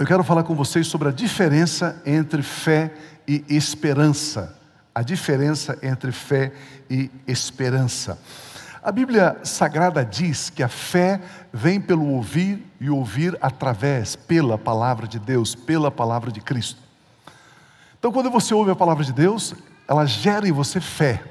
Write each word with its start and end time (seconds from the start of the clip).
eu 0.00 0.06
quero 0.06 0.24
falar 0.24 0.44
com 0.44 0.54
vocês 0.54 0.86
sobre 0.86 1.08
a 1.08 1.12
diferença 1.12 2.00
entre 2.06 2.40
fé 2.40 2.90
e 3.28 3.44
esperança. 3.50 4.58
A 4.94 5.02
diferença 5.02 5.78
entre 5.82 6.10
fé 6.10 6.54
e 6.88 7.10
esperança. 7.28 8.18
A 8.82 8.90
Bíblia 8.90 9.36
Sagrada 9.44 10.02
diz 10.02 10.48
que 10.48 10.62
a 10.62 10.68
fé 10.70 11.20
vem 11.52 11.78
pelo 11.78 12.06
ouvir 12.06 12.66
e 12.80 12.88
ouvir 12.88 13.36
através, 13.42 14.16
pela 14.16 14.56
palavra 14.56 15.06
de 15.06 15.18
Deus, 15.18 15.54
pela 15.54 15.90
palavra 15.90 16.32
de 16.32 16.40
Cristo. 16.40 16.80
Então, 17.98 18.10
quando 18.10 18.30
você 18.30 18.54
ouve 18.54 18.70
a 18.70 18.76
palavra 18.76 19.04
de 19.04 19.12
Deus, 19.12 19.54
ela 19.86 20.06
gera 20.06 20.48
em 20.48 20.52
você 20.52 20.80
fé, 20.80 21.22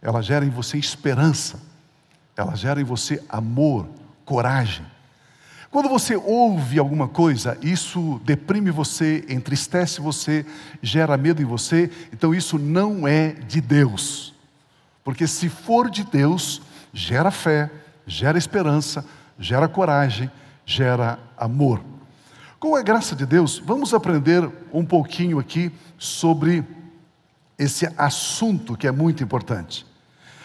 ela 0.00 0.22
gera 0.22 0.46
em 0.46 0.50
você 0.50 0.78
esperança, 0.78 1.60
ela 2.34 2.56
gera 2.56 2.80
em 2.80 2.84
você 2.84 3.22
amor, 3.28 3.86
coragem. 4.24 4.91
Quando 5.72 5.88
você 5.88 6.14
ouve 6.14 6.78
alguma 6.78 7.08
coisa, 7.08 7.56
isso 7.62 8.20
deprime 8.26 8.70
você, 8.70 9.24
entristece 9.26 10.02
você, 10.02 10.44
gera 10.82 11.16
medo 11.16 11.40
em 11.40 11.46
você, 11.46 11.90
então 12.12 12.34
isso 12.34 12.58
não 12.58 13.08
é 13.08 13.32
de 13.32 13.58
Deus. 13.58 14.34
Porque 15.02 15.26
se 15.26 15.48
for 15.48 15.88
de 15.88 16.04
Deus, 16.04 16.60
gera 16.92 17.30
fé, 17.30 17.70
gera 18.06 18.36
esperança, 18.36 19.02
gera 19.38 19.66
coragem, 19.66 20.30
gera 20.66 21.18
amor. 21.38 21.82
Com 22.60 22.76
a 22.76 22.82
graça 22.82 23.16
de 23.16 23.24
Deus, 23.24 23.58
vamos 23.58 23.94
aprender 23.94 24.46
um 24.74 24.84
pouquinho 24.84 25.38
aqui 25.38 25.72
sobre 25.96 26.62
esse 27.58 27.90
assunto 27.96 28.76
que 28.76 28.86
é 28.86 28.92
muito 28.92 29.24
importante. 29.24 29.86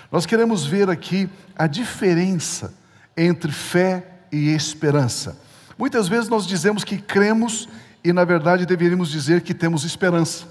Nós 0.10 0.26
queremos 0.26 0.66
ver 0.66 0.90
aqui 0.90 1.30
a 1.54 1.68
diferença 1.68 2.74
entre 3.18 3.52
fé 3.52 4.14
e 4.32 4.50
esperança. 4.50 5.38
Muitas 5.78 6.08
vezes 6.08 6.30
nós 6.30 6.46
dizemos 6.46 6.84
que 6.84 6.98
cremos 6.98 7.70
e, 8.04 8.12
na 8.12 8.24
verdade, 8.24 8.66
deveríamos 8.66 9.10
dizer 9.10 9.42
que 9.42 9.54
temos 9.54 9.84
esperança. 9.84 10.46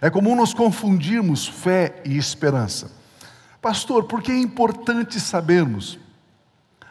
É 0.00 0.10
comum 0.10 0.36
nós 0.36 0.54
confundirmos 0.54 1.46
fé 1.46 2.00
e 2.04 2.16
esperança. 2.16 2.90
Pastor, 3.60 4.04
por 4.04 4.22
que 4.22 4.30
é 4.30 4.38
importante 4.38 5.18
sabermos 5.18 5.98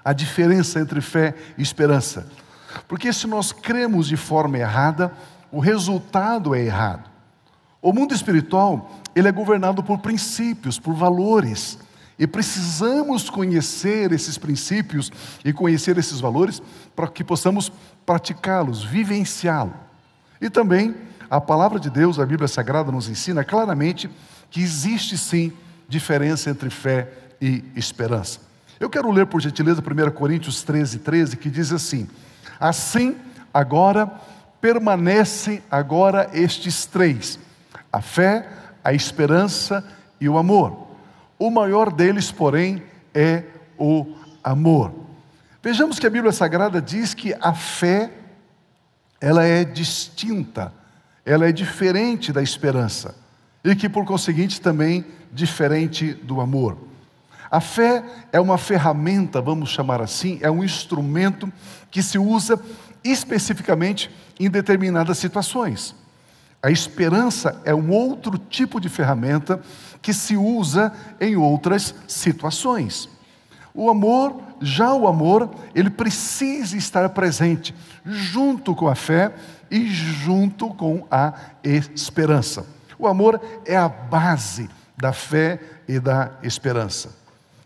a 0.03 0.12
diferença 0.12 0.80
entre 0.80 1.00
fé 1.00 1.36
e 1.58 1.62
esperança? 1.62 2.28
Porque 2.88 3.14
se 3.14 3.28
nós 3.28 3.52
cremos 3.52 4.08
de 4.08 4.18
forma 4.18 4.58
errada, 4.58 5.14
o 5.52 5.59
resultado 5.59 6.53
é 6.53 6.62
errado. 6.62 7.09
O 7.81 7.94
mundo 7.94 8.14
espiritual, 8.14 8.92
ele 9.16 9.28
é 9.28 9.31
governado 9.31 9.81
por 9.81 10.00
princípios, 10.00 10.78
por 10.78 10.94
valores, 10.94 11.80
e 12.20 12.26
precisamos 12.26 13.30
conhecer 13.30 14.12
esses 14.12 14.38
princípios 14.38 15.12
e 15.46 15.54
conhecer 15.54 15.98
esses 15.98 16.20
valores 16.20 16.62
para 16.96 17.08
que 17.08 17.24
possamos 17.24 17.72
praticá-los, 18.06 18.84
vivenciá-los. 18.84 19.74
E 20.42 20.50
também 20.50 20.96
a 21.30 21.40
palavra 21.40 21.80
de 21.80 21.90
Deus, 21.90 22.20
a 22.20 22.26
Bíblia 22.26 22.48
Sagrada, 22.48 22.92
nos 22.92 23.08
ensina 23.09 23.44
claramente 23.44 24.09
que 24.50 24.62
existe 24.62 25.18
sim 25.18 25.52
diferença 25.88 26.50
entre 26.50 26.70
fé 26.70 27.09
e 27.42 27.64
esperança. 27.76 28.40
Eu 28.80 28.90
quero 28.90 29.12
ler, 29.12 29.26
por 29.26 29.42
gentileza, 29.42 29.81
1 29.81 30.12
Coríntios 30.12 30.64
13, 30.64 31.00
13, 31.00 31.38
que 31.38 31.50
diz 31.50 31.72
assim: 31.72 32.08
Assim, 32.59 33.16
agora, 33.54 34.12
permanecem 34.62 35.62
agora 35.70 36.30
estes 36.34 36.86
três: 36.86 37.40
a 37.92 38.02
fé, 38.02 38.48
a 38.84 38.94
esperança 38.94 39.84
e 40.20 40.30
o 40.30 40.38
amor. 40.38 40.87
O 41.40 41.50
maior 41.50 41.92
deles, 41.92 42.32
porém, 42.32 42.82
é 43.14 43.44
o 43.78 44.16
amor. 44.44 44.94
Vejamos 45.62 46.00
que 46.00 46.08
a 46.08 46.10
Bíblia 46.10 46.32
Sagrada 46.32 46.82
diz 46.82 47.14
que 47.14 47.36
a 47.40 47.54
fé 47.54 48.12
ela 49.20 49.44
é 49.44 49.64
distinta 49.64 50.72
ela 51.28 51.46
é 51.46 51.52
diferente 51.52 52.32
da 52.32 52.42
esperança 52.42 53.14
e 53.62 53.76
que, 53.76 53.90
por 53.90 54.06
conseguinte, 54.06 54.62
também 54.62 55.06
diferente 55.30 56.14
do 56.14 56.40
amor. 56.40 56.78
A 57.52 57.59
fé 57.59 58.02
é 58.31 58.40
uma 58.40 58.58
ferramenta, 58.58 59.42
vamos 59.42 59.70
chamar 59.70 60.02
assim, 60.02 60.40
é 60.42 60.50
um 60.50 60.64
instrumento 60.64 61.52
que 61.92 62.02
se 62.02 62.18
usa 62.18 62.58
especificamente 63.03 64.09
em 64.40 64.50
determinadas 64.50 65.18
situações. 65.18 65.94
A 66.62 66.72
esperança 66.72 67.62
é 67.63 67.73
um 67.73 67.91
outro 67.91 68.38
tipo 68.38 68.79
de 68.79 68.90
ferramenta 68.90 69.62
que 70.01 70.13
se 70.13 70.35
usa 70.35 70.91
em 71.19 71.35
outras 71.35 71.94
situações. 72.07 73.09
O 73.73 73.90
amor, 73.90 74.41
já 74.59 74.94
o 74.94 75.07
amor, 75.07 75.51
ele 75.75 75.90
precisa 75.90 76.75
estar 76.75 77.07
presente 77.09 77.75
junto 78.03 78.73
com 78.73 78.88
a 78.88 78.96
fé 78.96 79.34
e 79.69 79.88
junto 79.88 80.69
com 80.69 81.06
a 81.12 81.34
esperança. 81.63 82.66
O 82.97 83.06
amor 83.06 83.40
é 83.66 83.78
a 83.78 83.88
base 83.88 84.67
da 84.97 85.13
fé 85.13 85.59
e 85.88 86.00
da 86.00 86.31
esperança. 86.41 87.16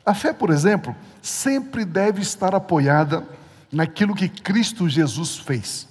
A 0.06 0.14
fé, 0.14 0.34
por 0.34 0.50
exemplo, 0.50 0.96
sempre 1.22 1.86
deve 1.86 2.22
estar 2.22 2.54
apoiada 2.54 3.26
naquilo 3.72 4.16
que 4.16 4.28
Cristo 4.28 4.90
Jesus 4.90 5.38
fez. 5.38 5.88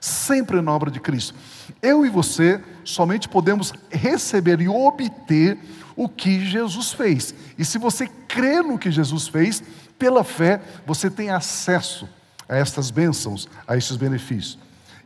Sempre 0.00 0.62
na 0.62 0.72
obra 0.72 0.90
de 0.90 1.00
Cristo. 1.00 1.34
Eu 1.82 2.04
e 2.04 2.08
você 2.08 2.60
somente 2.84 3.28
podemos 3.28 3.72
receber 3.90 4.60
e 4.60 4.68
obter 4.68 5.58
o 5.96 6.08
que 6.08 6.44
Jesus 6.44 6.92
fez. 6.92 7.34
E 7.58 7.64
se 7.64 7.78
você 7.78 8.06
crê 8.06 8.62
no 8.62 8.78
que 8.78 8.90
Jesus 8.90 9.28
fez, 9.28 9.62
pela 9.98 10.22
fé, 10.22 10.60
você 10.86 11.10
tem 11.10 11.30
acesso 11.30 12.08
a 12.48 12.56
estas 12.56 12.90
bênçãos, 12.90 13.48
a 13.66 13.76
estes 13.76 13.96
benefícios. 13.96 14.58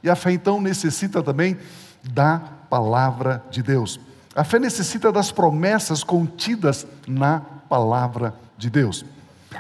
E 0.03 0.11
a 0.11 0.15
fé 0.15 0.33
então 0.33 0.61
necessita 0.61 1.23
também 1.23 1.57
da 2.03 2.39
palavra 2.69 3.43
de 3.51 3.63
Deus. 3.63 3.99
A 4.35 4.45
fé 4.45 4.59
necessita 4.59 5.13
das 5.13 5.31
promessas 5.31 6.03
contidas 6.03 6.87
na 7.07 7.41
palavra 7.41 8.35
de 8.57 8.71
Deus. 8.71 9.05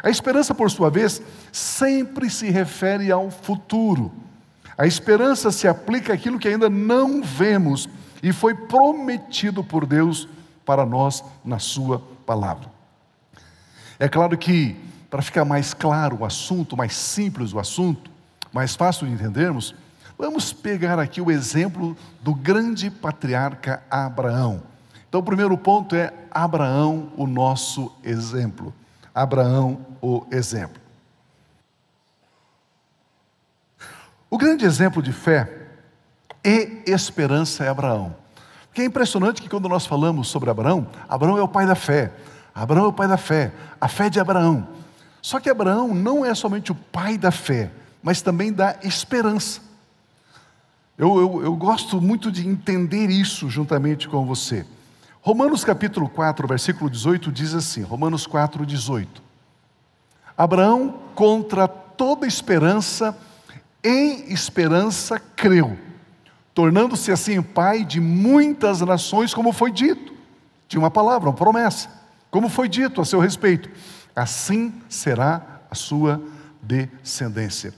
A 0.03 0.09
esperança, 0.09 0.55
por 0.55 0.71
sua 0.71 0.91
vez, 0.91 1.21
sempre 1.51 2.31
se 2.31 2.51
refere 2.51 3.11
ao 3.11 3.31
futuro. 3.31 4.13
A 4.77 4.87
esperança 4.87 5.51
se 5.51 5.69
aplica 5.69 6.13
àquilo 6.13 6.39
que 6.39 6.49
ainda 6.49 6.69
não 6.69 7.23
vemos 7.23 7.89
e 8.23 8.33
foi 8.33 8.55
prometido 8.55 9.63
por 9.63 9.87
Deus 9.87 10.29
para 10.65 10.87
nós 10.87 11.25
na 11.45 11.59
Sua 11.59 12.01
palavra. 12.25 12.71
É 13.99 14.09
claro 14.09 14.37
que, 14.37 14.77
para 15.11 15.23
ficar 15.23 15.45
mais 15.45 15.75
claro 15.75 16.19
o 16.21 16.25
assunto, 16.25 16.77
mais 16.77 16.95
simples 16.95 17.53
o 17.53 17.59
assunto, 17.59 18.11
mais 18.53 18.75
fácil 18.75 19.07
de 19.07 19.13
entendermos, 19.13 19.75
Vamos 20.23 20.53
pegar 20.53 20.99
aqui 20.99 21.21
o 21.21 21.31
exemplo 21.31 21.97
do 22.21 22.35
grande 22.35 22.91
patriarca 22.91 23.83
Abraão. 23.91 24.63
Então, 25.09 25.21
o 25.21 25.25
primeiro 25.25 25.57
ponto 25.59 25.97
é 25.97 26.13
Abraão, 26.31 27.13
o 27.17 27.27
nosso 27.27 27.93
exemplo. 28.05 28.73
Abraão, 29.15 29.85
o 30.01 30.25
exemplo. 30.31 30.81
O 34.33 34.39
grande 34.39 34.65
exemplo 34.65 35.03
de 35.03 35.13
fé 35.13 35.47
e 36.43 36.85
esperança 36.87 37.65
é 37.65 37.69
Abraão. 37.69 38.17
Porque 38.67 38.81
é 38.81 38.85
impressionante 38.87 39.43
que 39.43 39.49
quando 39.49 39.69
nós 39.69 39.85
falamos 39.85 40.29
sobre 40.29 40.49
Abraão, 40.49 40.89
Abraão 41.07 41.37
é 41.37 41.43
o 41.43 41.49
pai 41.49 41.67
da 41.67 41.75
fé. 41.75 42.11
Abraão 42.55 42.87
é 42.87 42.89
o 42.89 42.93
pai 42.95 43.07
da 43.07 43.19
fé, 43.19 43.53
a 43.79 43.89
fé 43.89 44.09
de 44.09 44.19
Abraão. 44.19 44.67
Só 45.21 45.39
que 45.39 45.51
Abraão 45.51 45.95
não 45.95 46.25
é 46.25 46.35
somente 46.35 46.73
o 46.73 46.75
pai 46.75 47.19
da 47.19 47.31
fé, 47.31 47.71
mas 48.03 48.23
também 48.23 48.51
da 48.51 48.79
esperança. 48.83 49.61
Eu, 50.97 51.21
eu, 51.21 51.45
eu 51.45 51.55
gosto 51.55 52.01
muito 52.01 52.33
de 52.33 52.49
entender 52.49 53.11
isso 53.11 53.51
juntamente 53.51 54.09
com 54.09 54.25
você. 54.25 54.65
Romanos 55.21 55.63
capítulo 55.63 56.09
4, 56.09 56.49
versículo 56.49 56.89
18 56.89 57.31
diz 57.31 57.53
assim: 57.53 57.83
Romanos 57.83 58.27
4, 58.27 58.65
18. 58.65 59.23
Abraão, 60.39 60.95
contra 61.15 61.69
toda 61.69 62.27
esperança, 62.27 63.15
em 63.83 64.33
esperança 64.33 65.19
creu, 65.19 65.77
tornando-se 66.55 67.11
assim 67.11 67.43
pai 67.43 67.85
de 67.85 68.01
muitas 68.01 68.81
nações, 68.81 69.35
como 69.35 69.53
foi 69.53 69.73
dito. 69.73 70.13
Tinha 70.69 70.81
uma 70.81 70.91
palavra, 70.91 71.29
uma 71.29 71.37
promessa, 71.37 71.89
como 72.31 72.49
foi 72.49 72.69
dito 72.69 73.01
a 73.01 73.05
seu 73.05 73.21
respeito: 73.21 73.69
assim 74.15 74.73
será 74.89 75.61
a 75.71 75.75
sua 75.75 76.23
descendência. 76.63 77.75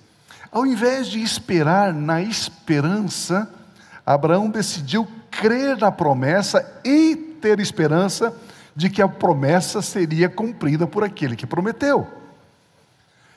Ao 0.52 0.64
invés 0.64 1.08
de 1.08 1.20
esperar 1.20 1.92
na 1.92 2.22
esperança, 2.22 3.50
Abraão 4.06 4.48
decidiu 4.48 5.08
crer 5.30 5.76
na 5.78 5.90
promessa 5.90 6.80
e 6.84 7.16
ter 7.40 7.58
esperança 7.58 8.32
de 8.76 8.88
que 8.88 9.02
a 9.02 9.08
promessa 9.08 9.82
seria 9.82 10.28
cumprida 10.28 10.86
por 10.86 11.02
aquele 11.02 11.34
que 11.34 11.46
prometeu. 11.46 12.06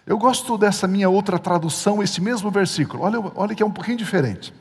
Eu 0.08 0.18
gosto 0.18 0.58
dessa 0.58 0.88
minha 0.88 1.10
outra 1.10 1.38
tradução, 1.38 2.02
esse 2.02 2.22
mesmo 2.22 2.50
versículo. 2.50 3.04
Olha, 3.04 3.20
olha 3.36 3.54
que 3.54 3.62
é 3.62 3.66
um 3.66 3.72
pouquinho 3.72 3.98
diferente. 3.98 4.54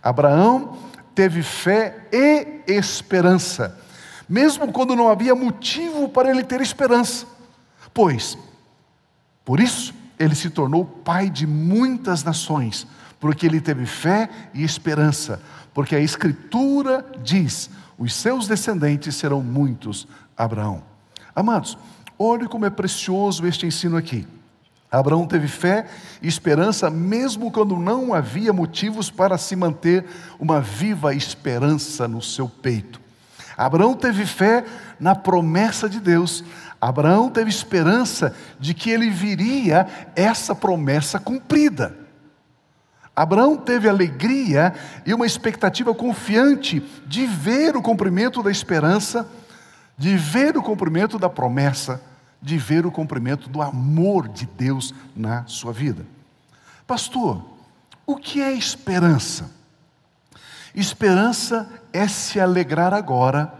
Abraão 0.00 0.76
teve 1.16 1.42
fé 1.42 2.06
e 2.12 2.62
esperança, 2.72 3.76
mesmo 4.28 4.70
quando 4.70 4.94
não 4.94 5.08
havia 5.08 5.34
motivo 5.34 6.08
para 6.08 6.30
ele 6.30 6.44
ter 6.44 6.60
esperança. 6.60 7.26
Pois, 7.92 8.38
por 9.44 9.58
isso, 9.58 9.92
ele 10.16 10.36
se 10.36 10.48
tornou 10.48 10.84
pai 10.84 11.28
de 11.28 11.44
muitas 11.44 12.22
nações, 12.22 12.86
porque 13.18 13.46
ele 13.46 13.60
teve 13.60 13.86
fé 13.86 14.30
e 14.54 14.62
esperança, 14.62 15.42
porque 15.72 15.96
a 15.96 16.00
Escritura 16.00 17.04
diz: 17.20 17.68
os 17.98 18.14
seus 18.14 18.46
descendentes 18.46 19.16
serão 19.16 19.42
muitos, 19.42 20.06
Abraão. 20.36 20.84
Amados, 21.34 21.76
olhe 22.16 22.46
como 22.46 22.64
é 22.64 22.70
precioso 22.70 23.44
este 23.44 23.66
ensino 23.66 23.96
aqui. 23.96 24.24
Abraão 24.94 25.26
teve 25.26 25.48
fé 25.48 25.86
e 26.22 26.28
esperança, 26.28 26.88
mesmo 26.88 27.50
quando 27.50 27.76
não 27.76 28.14
havia 28.14 28.52
motivos 28.52 29.10
para 29.10 29.36
se 29.36 29.56
manter 29.56 30.04
uma 30.38 30.60
viva 30.60 31.14
esperança 31.14 32.06
no 32.06 32.22
seu 32.22 32.48
peito. 32.48 33.00
Abraão 33.56 33.94
teve 33.94 34.24
fé 34.24 34.64
na 35.00 35.14
promessa 35.14 35.88
de 35.88 35.98
Deus. 35.98 36.44
Abraão 36.80 37.28
teve 37.28 37.50
esperança 37.50 38.34
de 38.60 38.72
que 38.72 38.90
ele 38.90 39.10
viria 39.10 39.86
essa 40.14 40.54
promessa 40.54 41.18
cumprida. 41.18 41.96
Abraão 43.16 43.56
teve 43.56 43.88
alegria 43.88 44.74
e 45.04 45.14
uma 45.14 45.26
expectativa 45.26 45.94
confiante 45.94 46.80
de 47.06 47.26
ver 47.26 47.76
o 47.76 47.82
cumprimento 47.82 48.42
da 48.42 48.50
esperança, 48.50 49.26
de 49.96 50.16
ver 50.16 50.56
o 50.56 50.62
cumprimento 50.62 51.18
da 51.18 51.28
promessa 51.28 52.13
de 52.44 52.58
ver 52.58 52.84
o 52.84 52.92
cumprimento 52.92 53.48
do 53.48 53.62
amor 53.62 54.28
de 54.28 54.44
Deus 54.44 54.94
na 55.16 55.46
sua 55.46 55.72
vida. 55.72 56.04
Pastor, 56.86 57.42
o 58.06 58.16
que 58.16 58.42
é 58.42 58.52
esperança? 58.52 59.50
Esperança 60.74 61.66
é 61.90 62.06
se 62.06 62.38
alegrar 62.38 62.92
agora 62.92 63.50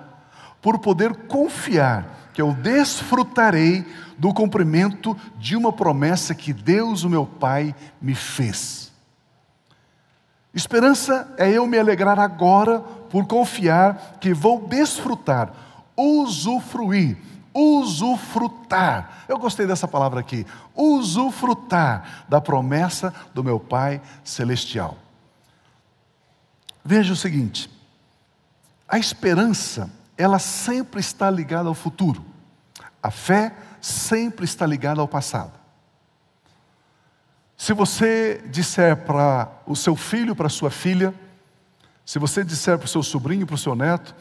por 0.60 0.78
poder 0.78 1.14
confiar 1.26 2.30
que 2.34 2.42
eu 2.42 2.52
desfrutarei 2.52 3.86
do 4.18 4.34
cumprimento 4.34 5.16
de 5.38 5.56
uma 5.56 5.72
promessa 5.72 6.34
que 6.34 6.52
Deus, 6.52 7.04
o 7.04 7.10
meu 7.10 7.24
Pai, 7.24 7.74
me 8.02 8.14
fez. 8.14 8.92
Esperança 10.52 11.34
é 11.38 11.50
eu 11.50 11.66
me 11.66 11.78
alegrar 11.78 12.18
agora 12.18 12.80
por 12.80 13.26
confiar 13.26 14.18
que 14.20 14.34
vou 14.34 14.68
desfrutar, 14.68 15.52
usufruir 15.96 17.16
usufrutar. 17.54 19.24
Eu 19.28 19.38
gostei 19.38 19.66
dessa 19.66 19.86
palavra 19.86 20.20
aqui. 20.20 20.44
Usufrutar 20.74 22.24
da 22.28 22.40
promessa 22.40 23.14
do 23.32 23.44
meu 23.44 23.60
Pai 23.60 24.02
celestial. 24.24 24.98
Veja 26.84 27.12
o 27.12 27.16
seguinte: 27.16 27.70
a 28.88 28.98
esperança, 28.98 29.90
ela 30.18 30.38
sempre 30.38 31.00
está 31.00 31.30
ligada 31.30 31.68
ao 31.68 31.74
futuro. 31.74 32.24
A 33.02 33.10
fé 33.10 33.54
sempre 33.80 34.44
está 34.44 34.66
ligada 34.66 35.00
ao 35.00 35.08
passado. 35.08 35.52
Se 37.56 37.72
você 37.72 38.42
disser 38.50 38.96
para 39.04 39.50
o 39.66 39.76
seu 39.76 39.94
filho, 39.94 40.34
para 40.34 40.48
a 40.48 40.50
sua 40.50 40.70
filha, 40.70 41.14
se 42.04 42.18
você 42.18 42.44
disser 42.44 42.76
para 42.76 42.86
o 42.86 42.88
seu 42.88 43.02
sobrinho, 43.02 43.46
para 43.46 43.54
o 43.54 43.58
seu 43.58 43.74
neto, 43.74 44.14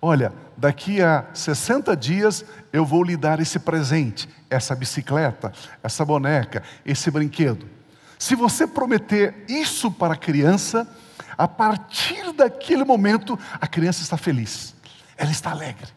Olha, 0.00 0.32
daqui 0.56 1.02
a 1.02 1.26
60 1.34 1.96
dias 1.96 2.44
eu 2.72 2.84
vou 2.84 3.02
lhe 3.02 3.16
dar 3.16 3.40
esse 3.40 3.58
presente, 3.58 4.28
essa 4.48 4.74
bicicleta, 4.74 5.52
essa 5.82 6.04
boneca, 6.04 6.62
esse 6.86 7.10
brinquedo. 7.10 7.68
Se 8.18 8.34
você 8.34 8.66
prometer 8.66 9.44
isso 9.48 9.90
para 9.90 10.14
a 10.14 10.16
criança, 10.16 10.88
a 11.36 11.48
partir 11.48 12.32
daquele 12.32 12.84
momento 12.84 13.38
a 13.60 13.66
criança 13.66 14.02
está 14.02 14.16
feliz, 14.16 14.74
ela 15.16 15.30
está 15.30 15.50
alegre, 15.50 15.88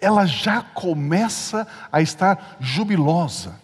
ela 0.00 0.24
já 0.24 0.62
começa 0.62 1.66
a 1.92 2.00
estar 2.00 2.56
jubilosa, 2.60 3.60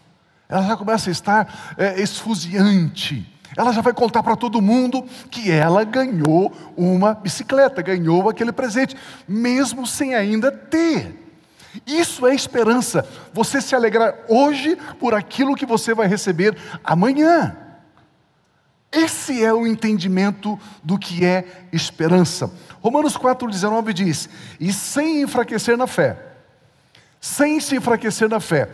ela 0.46 0.62
já 0.66 0.76
começa 0.76 1.08
a 1.08 1.12
estar 1.12 1.74
é, 1.78 2.00
esfuziante, 2.00 3.33
ela 3.56 3.72
já 3.72 3.80
vai 3.80 3.92
contar 3.92 4.22
para 4.22 4.36
todo 4.36 4.60
mundo 4.60 5.04
que 5.30 5.50
ela 5.50 5.84
ganhou 5.84 6.52
uma 6.76 7.14
bicicleta, 7.14 7.82
ganhou 7.82 8.28
aquele 8.28 8.52
presente, 8.52 8.96
mesmo 9.28 9.86
sem 9.86 10.14
ainda 10.14 10.50
ter. 10.50 11.20
Isso 11.86 12.26
é 12.26 12.34
esperança. 12.34 13.06
Você 13.32 13.60
se 13.60 13.74
alegrar 13.74 14.14
hoje 14.28 14.76
por 14.98 15.14
aquilo 15.14 15.56
que 15.56 15.66
você 15.66 15.94
vai 15.94 16.06
receber 16.06 16.56
amanhã. 16.82 17.56
Esse 18.92 19.44
é 19.44 19.52
o 19.52 19.66
entendimento 19.66 20.58
do 20.82 20.96
que 20.96 21.24
é 21.24 21.44
esperança. 21.72 22.52
Romanos 22.80 23.16
4,19 23.16 23.92
diz: 23.92 24.28
E 24.60 24.72
sem 24.72 25.22
enfraquecer 25.22 25.76
na 25.76 25.88
fé, 25.88 26.16
sem 27.20 27.58
se 27.58 27.76
enfraquecer 27.76 28.28
na 28.28 28.38
fé, 28.38 28.68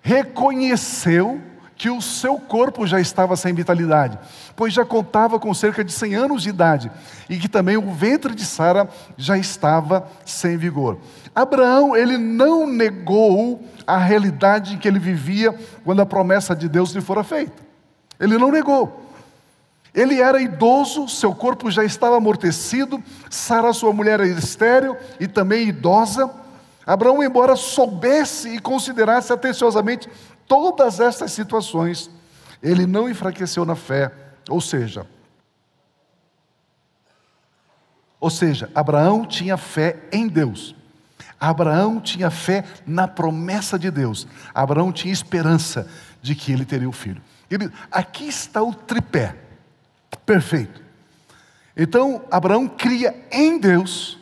reconheceu 0.00 1.40
que 1.76 1.90
o 1.90 2.00
seu 2.00 2.38
corpo 2.38 2.86
já 2.86 2.98
estava 2.98 3.36
sem 3.36 3.52
vitalidade, 3.52 4.18
pois 4.56 4.72
já 4.72 4.84
contava 4.84 5.38
com 5.38 5.52
cerca 5.52 5.84
de 5.84 5.92
100 5.92 6.14
anos 6.14 6.42
de 6.42 6.48
idade, 6.48 6.90
e 7.28 7.36
que 7.36 7.48
também 7.48 7.76
o 7.76 7.92
ventre 7.92 8.34
de 8.34 8.44
Sara 8.44 8.88
já 9.16 9.36
estava 9.36 10.08
sem 10.24 10.56
vigor. 10.56 10.98
Abraão, 11.34 11.94
ele 11.94 12.16
não 12.16 12.66
negou 12.66 13.62
a 13.86 13.98
realidade 13.98 14.74
em 14.74 14.78
que 14.78 14.88
ele 14.88 14.98
vivia 14.98 15.54
quando 15.84 16.00
a 16.00 16.06
promessa 16.06 16.56
de 16.56 16.68
Deus 16.68 16.92
lhe 16.92 17.00
fora 17.02 17.22
feita. 17.22 17.62
Ele 18.18 18.38
não 18.38 18.50
negou. 18.50 19.02
Ele 19.94 20.20
era 20.20 20.40
idoso, 20.40 21.08
seu 21.08 21.34
corpo 21.34 21.70
já 21.70 21.84
estava 21.84 22.16
amortecido, 22.16 23.02
Sara, 23.30 23.72
sua 23.72 23.92
mulher, 23.92 24.20
era 24.20 24.26
estéril 24.26 24.96
e 25.20 25.26
também 25.26 25.68
idosa. 25.68 26.30
Abraão, 26.86 27.22
embora 27.22 27.56
soubesse 27.56 28.48
e 28.48 28.60
considerasse 28.60 29.32
atenciosamente 29.32 30.08
todas 30.46 31.00
essas 31.00 31.32
situações, 31.32 32.08
ele 32.62 32.86
não 32.86 33.08
enfraqueceu 33.08 33.64
na 33.64 33.74
fé, 33.74 34.12
ou 34.48 34.60
seja, 34.60 35.06
ou 38.20 38.30
seja, 38.30 38.70
Abraão 38.74 39.26
tinha 39.26 39.56
fé 39.56 40.08
em 40.12 40.26
Deus. 40.26 40.74
Abraão 41.38 42.00
tinha 42.00 42.30
fé 42.30 42.64
na 42.86 43.06
promessa 43.06 43.78
de 43.78 43.90
Deus. 43.90 44.26
Abraão 44.54 44.90
tinha 44.90 45.12
esperança 45.12 45.88
de 46.22 46.34
que 46.34 46.50
ele 46.50 46.64
teria 46.64 46.88
um 46.88 46.92
filho. 46.92 47.22
Ele, 47.50 47.70
aqui 47.90 48.26
está 48.26 48.62
o 48.62 48.72
tripé. 48.72 49.36
Perfeito. 50.24 50.82
Então, 51.76 52.24
Abraão 52.30 52.66
cria 52.66 53.14
em 53.30 53.58
Deus, 53.58 54.18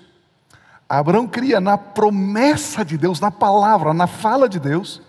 Abraão 0.98 1.26
cria 1.26 1.60
na 1.60 1.78
promessa 1.78 2.84
de 2.84 2.96
Deus, 2.96 3.20
na 3.20 3.30
palavra, 3.30 3.94
na 3.94 4.06
fala 4.06 4.48
de 4.48 4.60
Deus, 4.60 5.00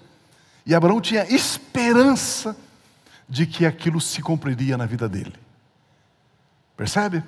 e 0.66 0.74
Abraão 0.74 1.00
tinha 1.00 1.26
esperança 1.34 2.56
de 3.28 3.46
que 3.46 3.66
aquilo 3.66 4.00
se 4.00 4.22
cumpriria 4.22 4.78
na 4.78 4.86
vida 4.86 5.08
dele. 5.10 5.34
Percebe? 6.76 7.24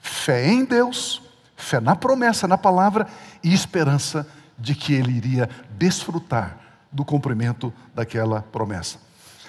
Fé 0.00 0.48
em 0.48 0.64
Deus, 0.64 1.22
fé 1.56 1.80
na 1.80 1.94
promessa, 1.94 2.48
na 2.48 2.58
palavra 2.58 3.06
e 3.42 3.52
esperança 3.52 4.26
de 4.58 4.74
que 4.74 4.92
ele 4.92 5.12
iria 5.12 5.48
desfrutar 5.70 6.58
do 6.90 7.04
cumprimento 7.04 7.72
daquela 7.94 8.42
promessa. 8.42 8.98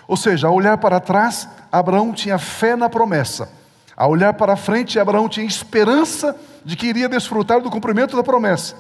Ou 0.07 0.17
seja, 0.17 0.48
ao 0.48 0.53
olhar 0.53 0.77
para 0.77 1.00
trás, 1.00 1.48
Abraão 1.72 2.13
tinha 2.13 2.38
fé 2.38 2.75
na 2.75 2.89
promessa. 2.89 3.50
Ao 3.95 4.09
olhar 4.09 4.33
para 4.33 4.55
frente, 4.55 5.00
Abraão 5.00 5.29
tinha 5.29 5.45
esperança 5.45 6.35
de 6.65 6.75
que 6.75 6.88
iria 6.88 7.07
desfrutar 7.07 7.62
do 7.62 7.69
cumprimento 7.69 8.15
da 8.15 8.23
promessa. 8.23 8.75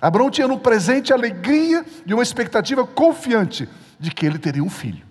Abraão 0.00 0.30
tinha 0.30 0.48
no 0.48 0.58
presente 0.58 1.12
alegria 1.12 1.84
e 2.06 2.12
uma 2.12 2.22
expectativa 2.22 2.86
confiante 2.86 3.68
de 3.98 4.10
que 4.10 4.26
ele 4.26 4.38
teria 4.38 4.62
um 4.62 4.70
filho. 4.70 5.04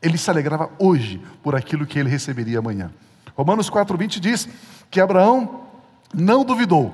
Ele 0.00 0.18
se 0.18 0.28
alegrava 0.28 0.70
hoje 0.78 1.20
por 1.42 1.54
aquilo 1.54 1.86
que 1.86 1.98
ele 1.98 2.08
receberia 2.08 2.58
amanhã. 2.58 2.90
Romanos 3.36 3.70
4:20 3.70 4.18
diz 4.20 4.48
que 4.90 5.00
Abraão 5.00 5.62
não 6.12 6.44
duvidou. 6.44 6.92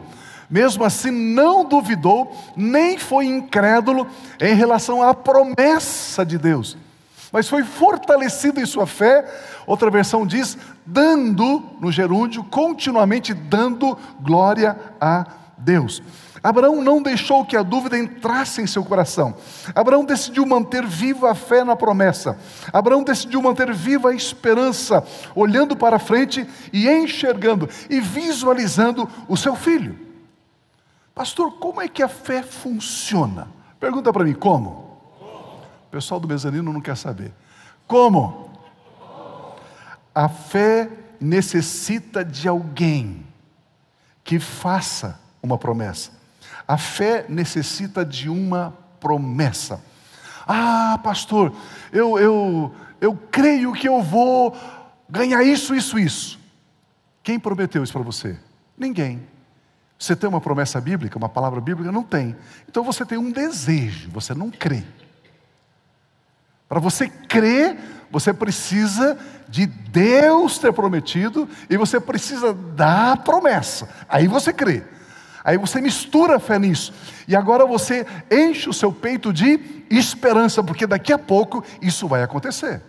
Mesmo 0.51 0.85
assim, 0.85 1.11
não 1.11 1.65
duvidou, 1.65 2.35
nem 2.57 2.97
foi 2.97 3.27
incrédulo 3.27 4.07
em 4.41 4.55
relação 4.55 5.03
à 5.03 5.13
promessa 5.13 6.25
de 6.25 6.39
Deus, 6.39 6.77
mas 7.33 7.49
foi 7.49 7.63
fortalecido 7.63 8.61
em 8.61 8.67
sua 8.67 8.87
fé. 8.87 9.25
Outra 9.67 9.91
versão 9.91 10.27
diz, 10.27 10.57
dando, 10.85 11.63
no 11.81 11.93
gerúndio, 11.93 12.43
continuamente 12.45 13.35
dando 13.35 13.99
glória 14.21 14.79
a 15.01 15.27
Deus. 15.57 16.03
Abraão 16.43 16.83
não 16.83 17.03
deixou 17.03 17.45
que 17.45 17.57
a 17.57 17.63
dúvida 17.63 17.99
entrasse 17.99 18.63
em 18.63 18.67
seu 18.67 18.85
coração. 18.85 19.35
Abraão 19.75 20.05
decidiu 20.05 20.47
manter 20.47 20.87
viva 20.87 21.31
a 21.31 21.35
fé 21.35 21.65
na 21.65 21.75
promessa. 21.75 22.39
Abraão 22.73 23.03
decidiu 23.03 23.43
manter 23.43 23.73
viva 23.75 24.11
a 24.11 24.15
esperança, 24.15 25.05
olhando 25.35 25.77
para 25.77 25.99
frente 25.99 26.49
e 26.73 26.89
enxergando 26.89 27.69
e 27.91 28.01
visualizando 28.01 29.09
o 29.29 29.37
seu 29.37 29.57
filho. 29.57 29.99
Pastor, 31.15 31.59
como 31.59 31.81
é 31.83 31.89
que 31.89 32.03
a 32.03 32.09
fé 32.09 32.43
funciona? 32.43 33.49
Pergunta 33.81 34.13
para 34.13 34.25
mim, 34.25 34.35
como? 34.35 34.88
O 35.89 35.91
pessoal 35.91 36.21
do 36.21 36.29
mezanino 36.29 36.71
não 36.71 36.83
quer 36.83 36.97
saber. 36.97 37.33
Como? 37.87 38.51
A 40.15 40.29
fé 40.29 40.91
necessita 41.19 42.23
de 42.23 42.47
alguém 42.47 43.27
que 44.23 44.39
faça 44.39 45.19
uma 45.43 45.57
promessa. 45.57 46.11
A 46.67 46.77
fé 46.77 47.25
necessita 47.27 48.05
de 48.05 48.29
uma 48.29 48.77
promessa. 49.01 49.83
Ah, 50.47 51.01
pastor, 51.03 51.55
eu, 51.91 52.19
eu, 52.19 52.75
eu 53.01 53.17
creio 53.31 53.73
que 53.73 53.89
eu 53.89 54.03
vou 54.03 54.55
ganhar 55.09 55.43
isso, 55.43 55.75
isso, 55.75 55.99
isso. 55.99 56.39
Quem 57.23 57.41
prometeu 57.41 57.83
isso 57.83 57.93
para 57.95 58.03
você? 58.03 58.39
Ninguém. 58.77 59.27
Você 59.99 60.15
tem 60.15 60.29
uma 60.29 60.41
promessa 60.41 60.79
bíblica, 60.81 61.17
uma 61.17 61.29
palavra 61.29 61.61
bíblica? 61.63 61.91
Não 61.91 62.03
tem. 62.03 62.37
Então 62.69 62.85
você 62.85 63.07
tem 63.07 63.17
um 63.17 63.33
desejo, 63.33 64.11
você 64.11 64.35
não 64.35 64.51
crê. 64.51 64.85
Para 66.69 66.81
você 66.81 67.09
crer, 67.09 67.77
você 68.11 68.33
precisa 68.33 69.19
de 69.49 69.67
Deus 69.67 70.59
ter 70.59 70.73
prometido 70.73 71.49
e 71.71 71.77
você 71.77 71.99
precisa 71.99 72.53
da 72.53 73.17
promessa. 73.17 73.89
Aí 74.09 74.27
você 74.27 74.53
crê. 74.53 74.83
Aí 75.43 75.57
você 75.57 75.81
mistura 75.81 76.37
a 76.37 76.41
fé 76.41 76.59
nisso. 76.59 76.93
E 77.27 77.35
agora 77.35 77.65
você 77.65 78.07
enche 78.31 78.69
o 78.69 78.73
seu 78.73 78.93
peito 78.93 79.33
de 79.33 79.59
esperança, 79.91 80.63
porque 80.63 80.87
daqui 80.87 81.13
a 81.13 81.19
pouco 81.19 81.65
isso 81.81 82.07
vai 82.07 82.23
acontecer. 82.23 82.83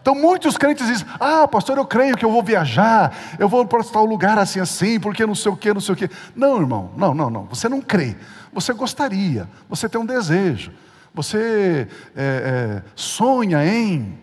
Então 0.00 0.14
muitos 0.14 0.56
crentes 0.56 0.86
dizem: 0.86 1.06
Ah, 1.20 1.46
pastor, 1.48 1.76
eu 1.76 1.84
creio 1.86 2.16
que 2.16 2.24
eu 2.24 2.30
vou 2.30 2.42
viajar, 2.42 3.14
eu 3.38 3.48
vou 3.48 3.66
para 3.66 3.82
tal 3.84 4.04
lugar 4.04 4.38
assim, 4.38 4.60
assim, 4.60 5.00
porque 5.00 5.26
não 5.26 5.34
sei 5.34 5.52
o 5.52 5.56
que, 5.56 5.72
não 5.72 5.80
sei 5.80 5.94
o 5.94 5.96
que. 5.96 6.10
Não, 6.34 6.60
irmão, 6.60 6.92
não, 6.96 7.14
não, 7.14 7.30
não. 7.30 7.44
Você 7.44 7.68
não 7.68 7.80
crê. 7.80 8.16
Você 8.52 8.72
gostaria, 8.72 9.48
você 9.68 9.88
tem 9.88 10.00
um 10.00 10.06
desejo, 10.06 10.70
você 11.14 11.88
é, 12.16 12.82
é, 12.82 12.82
sonha 12.96 13.64
em. 13.64 14.18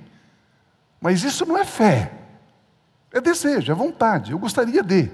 Mas 1.00 1.24
isso 1.24 1.46
não 1.46 1.58
é 1.58 1.64
fé, 1.64 2.12
é 3.12 3.22
desejo, 3.22 3.72
é 3.72 3.76
vontade. 3.76 4.34
Eu 4.34 4.38
gostaria 4.38 4.84
de. 4.84 5.10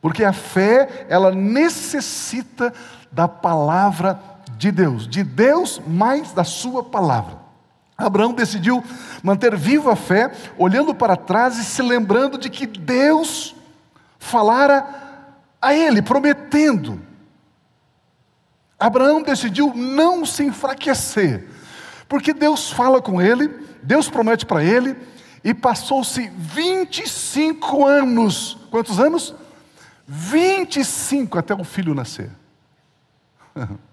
Porque 0.00 0.22
a 0.22 0.32
fé, 0.32 1.06
ela 1.08 1.32
necessita 1.32 2.72
da 3.10 3.26
palavra 3.26 4.20
de 4.56 4.70
Deus, 4.70 5.08
de 5.08 5.24
Deus 5.24 5.80
mais 5.86 6.32
da 6.32 6.44
sua 6.44 6.84
palavra. 6.84 7.38
Abraão 7.96 8.34
decidiu 8.34 8.84
manter 9.22 9.56
viva 9.56 9.94
a 9.94 9.96
fé, 9.96 10.30
olhando 10.58 10.94
para 10.94 11.16
trás 11.16 11.56
e 11.58 11.64
se 11.64 11.80
lembrando 11.80 12.36
de 12.36 12.50
que 12.50 12.66
Deus 12.66 13.56
falara 14.18 14.86
a 15.60 15.74
ele, 15.74 16.02
prometendo. 16.02 17.00
Abraão 18.78 19.22
decidiu 19.22 19.72
não 19.74 20.26
se 20.26 20.44
enfraquecer, 20.44 21.46
porque 22.08 22.32
Deus 22.32 22.70
fala 22.70 23.00
com 23.00 23.20
ele, 23.20 23.48
Deus 23.82 24.08
promete 24.08 24.44
para 24.44 24.62
ele, 24.62 24.96
e 25.42 25.54
passou-se 25.54 26.28
25 26.36 27.86
anos. 27.86 28.58
Quantos 28.70 28.98
anos? 28.98 29.34
25 30.06 31.38
até 31.38 31.54
o 31.54 31.64
filho 31.64 31.94
nascer. 31.94 32.30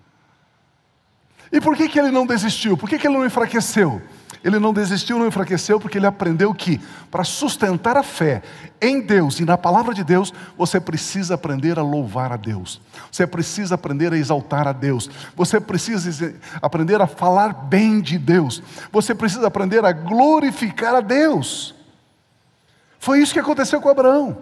E 1.51 1.61
por 1.61 1.77
que, 1.77 1.87
que 1.87 1.99
ele 1.99 2.09
não 2.09 2.25
desistiu? 2.25 2.75
Por 2.75 2.89
que, 2.89 2.97
que 2.97 3.05
ele 3.05 3.15
não 3.15 3.23
enfraqueceu? 3.23 4.01
Ele 4.43 4.59
não 4.59 4.73
desistiu, 4.73 5.17
não 5.17 5.27
enfraqueceu, 5.27 5.79
porque 5.79 5.97
ele 5.97 6.05
aprendeu 6.05 6.53
que, 6.53 6.79
para 7.09 7.23
sustentar 7.23 7.95
a 7.95 8.03
fé 8.03 8.41
em 8.81 8.99
Deus 8.99 9.39
e 9.39 9.45
na 9.45 9.57
palavra 9.57 9.93
de 9.93 10.03
Deus, 10.03 10.33
você 10.57 10.81
precisa 10.81 11.35
aprender 11.35 11.79
a 11.79 11.81
louvar 11.81 12.33
a 12.33 12.35
Deus, 12.35 12.81
você 13.09 13.25
precisa 13.25 13.75
aprender 13.75 14.11
a 14.11 14.17
exaltar 14.17 14.67
a 14.67 14.73
Deus, 14.73 15.09
você 15.33 15.61
precisa 15.61 16.35
aprender 16.61 17.01
a 17.01 17.07
falar 17.07 17.53
bem 17.53 18.01
de 18.01 18.17
Deus, 18.17 18.61
você 18.91 19.15
precisa 19.15 19.47
aprender 19.47 19.85
a 19.85 19.93
glorificar 19.93 20.95
a 20.95 21.01
Deus. 21.01 21.73
Foi 22.99 23.19
isso 23.19 23.33
que 23.33 23.39
aconteceu 23.39 23.79
com 23.79 23.89
Abraão. 23.89 24.37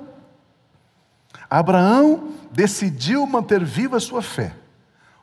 Abraão 1.47 2.29
decidiu 2.51 3.25
manter 3.27 3.63
viva 3.63 3.97
a 3.97 3.99
sua 3.99 4.21
fé 4.21 4.53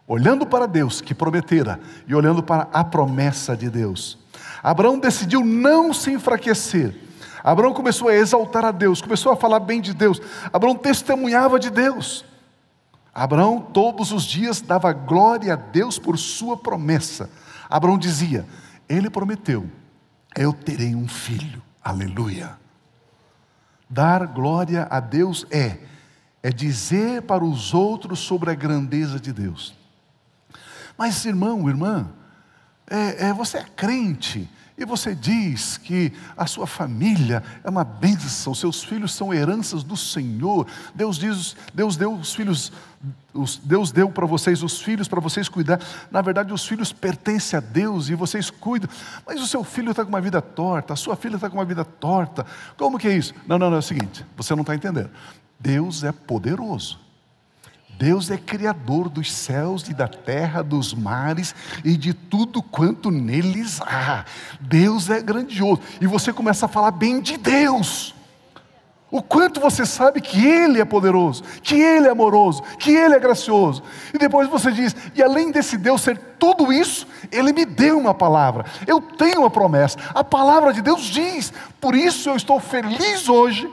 olhando 0.08 0.46
para 0.46 0.66
Deus 0.66 1.02
que 1.02 1.14
prometera 1.14 1.78
e 2.06 2.14
olhando 2.14 2.42
para 2.42 2.66
a 2.72 2.82
promessa 2.82 3.54
de 3.54 3.68
Deus. 3.68 4.18
Abraão 4.62 4.98
decidiu 4.98 5.44
não 5.44 5.92
se 5.92 6.10
enfraquecer. 6.10 6.94
Abraão 7.42 7.72
começou 7.72 8.08
a 8.08 8.14
exaltar 8.14 8.64
a 8.64 8.70
Deus, 8.70 9.00
começou 9.00 9.32
a 9.32 9.36
falar 9.36 9.60
bem 9.60 9.80
de 9.80 9.94
Deus. 9.94 10.20
Abraão 10.52 10.74
testemunhava 10.74 11.58
de 11.58 11.70
Deus. 11.70 12.24
Abraão 13.14 13.60
todos 13.60 14.12
os 14.12 14.24
dias 14.24 14.60
dava 14.60 14.92
glória 14.92 15.52
a 15.52 15.56
Deus 15.56 15.98
por 15.98 16.18
sua 16.18 16.56
promessa. 16.56 17.30
Abraão 17.68 17.98
dizia: 17.98 18.46
Ele 18.88 19.08
prometeu, 19.08 19.68
eu 20.36 20.52
terei 20.52 20.94
um 20.94 21.08
filho. 21.08 21.62
Aleluia. 21.82 22.58
Dar 23.88 24.26
glória 24.26 24.86
a 24.90 25.00
Deus 25.00 25.46
é 25.50 25.78
é 26.42 26.50
dizer 26.50 27.22
para 27.22 27.44
os 27.44 27.74
outros 27.74 28.20
sobre 28.20 28.50
a 28.50 28.54
grandeza 28.54 29.18
de 29.18 29.32
Deus. 29.32 29.74
Mas, 30.96 31.24
irmão, 31.24 31.68
irmã, 31.68 32.10
é, 32.90 33.28
é, 33.28 33.32
você 33.32 33.58
é 33.58 33.64
crente 33.76 34.48
e 34.78 34.84
você 34.84 35.12
diz 35.12 35.76
que 35.76 36.12
a 36.36 36.46
sua 36.46 36.66
família 36.66 37.42
é 37.64 37.68
uma 37.68 37.82
bênção, 37.82 38.54
seus 38.54 38.84
filhos 38.84 39.12
são 39.12 39.34
heranças 39.34 39.82
do 39.82 39.96
Senhor. 39.96 40.68
Deus 40.94 41.18
diz, 41.18 41.56
Deus 41.74 41.96
deu 41.96 42.14
os 42.14 42.32
filhos, 42.32 42.72
os, 43.34 43.56
Deus 43.56 43.90
deu 43.90 44.08
para 44.08 44.24
vocês 44.24 44.62
os 44.62 44.80
filhos 44.80 45.08
para 45.08 45.20
vocês 45.20 45.48
cuidar. 45.48 45.80
Na 46.12 46.22
verdade, 46.22 46.52
os 46.52 46.64
filhos 46.64 46.92
pertencem 46.92 47.56
a 47.56 47.60
Deus 47.60 48.08
e 48.08 48.14
vocês 48.14 48.50
cuidam. 48.50 48.88
Mas 49.26 49.40
o 49.40 49.48
seu 49.48 49.64
filho 49.64 49.90
está 49.90 50.04
com 50.04 50.10
uma 50.10 50.20
vida 50.20 50.40
torta, 50.40 50.92
a 50.92 50.96
sua 50.96 51.16
filha 51.16 51.34
está 51.34 51.50
com 51.50 51.58
uma 51.58 51.64
vida 51.64 51.84
torta. 51.84 52.46
Como 52.76 52.98
que 52.98 53.08
é 53.08 53.16
isso? 53.16 53.34
Não, 53.48 53.58
não, 53.58 53.70
não, 53.70 53.76
é 53.76 53.80
o 53.80 53.82
seguinte, 53.82 54.24
você 54.36 54.54
não 54.54 54.62
está 54.62 54.76
entendendo. 54.76 55.10
Deus 55.58 56.04
é 56.04 56.12
poderoso. 56.12 57.07
Deus 57.98 58.30
é 58.30 58.38
criador 58.38 59.08
dos 59.08 59.32
céus 59.32 59.88
e 59.88 59.92
da 59.92 60.06
terra, 60.06 60.62
dos 60.62 60.94
mares 60.94 61.52
e 61.84 61.96
de 61.96 62.14
tudo 62.14 62.62
quanto 62.62 63.10
neles 63.10 63.80
há. 63.82 64.24
Deus 64.60 65.10
é 65.10 65.20
grandioso. 65.20 65.80
E 66.00 66.06
você 66.06 66.32
começa 66.32 66.66
a 66.66 66.68
falar 66.68 66.92
bem 66.92 67.20
de 67.20 67.36
Deus. 67.36 68.14
O 69.10 69.20
quanto 69.20 69.58
você 69.58 69.84
sabe 69.84 70.20
que 70.20 70.46
Ele 70.46 70.80
é 70.80 70.84
poderoso, 70.84 71.42
que 71.60 71.74
Ele 71.74 72.06
é 72.06 72.10
amoroso, 72.10 72.62
que 72.78 72.92
Ele 72.92 73.14
é 73.14 73.18
gracioso. 73.18 73.82
E 74.14 74.18
depois 74.18 74.48
você 74.48 74.70
diz: 74.70 74.94
e 75.16 75.20
além 75.20 75.50
desse 75.50 75.76
Deus 75.76 76.02
ser 76.02 76.18
tudo 76.38 76.72
isso, 76.72 77.04
Ele 77.32 77.52
me 77.52 77.64
deu 77.64 77.98
uma 77.98 78.14
palavra, 78.14 78.64
eu 78.86 79.00
tenho 79.00 79.40
uma 79.40 79.50
promessa. 79.50 79.98
A 80.14 80.22
palavra 80.22 80.72
de 80.72 80.82
Deus 80.82 81.02
diz: 81.02 81.52
por 81.80 81.96
isso 81.96 82.28
eu 82.28 82.36
estou 82.36 82.60
feliz 82.60 83.28
hoje, 83.28 83.68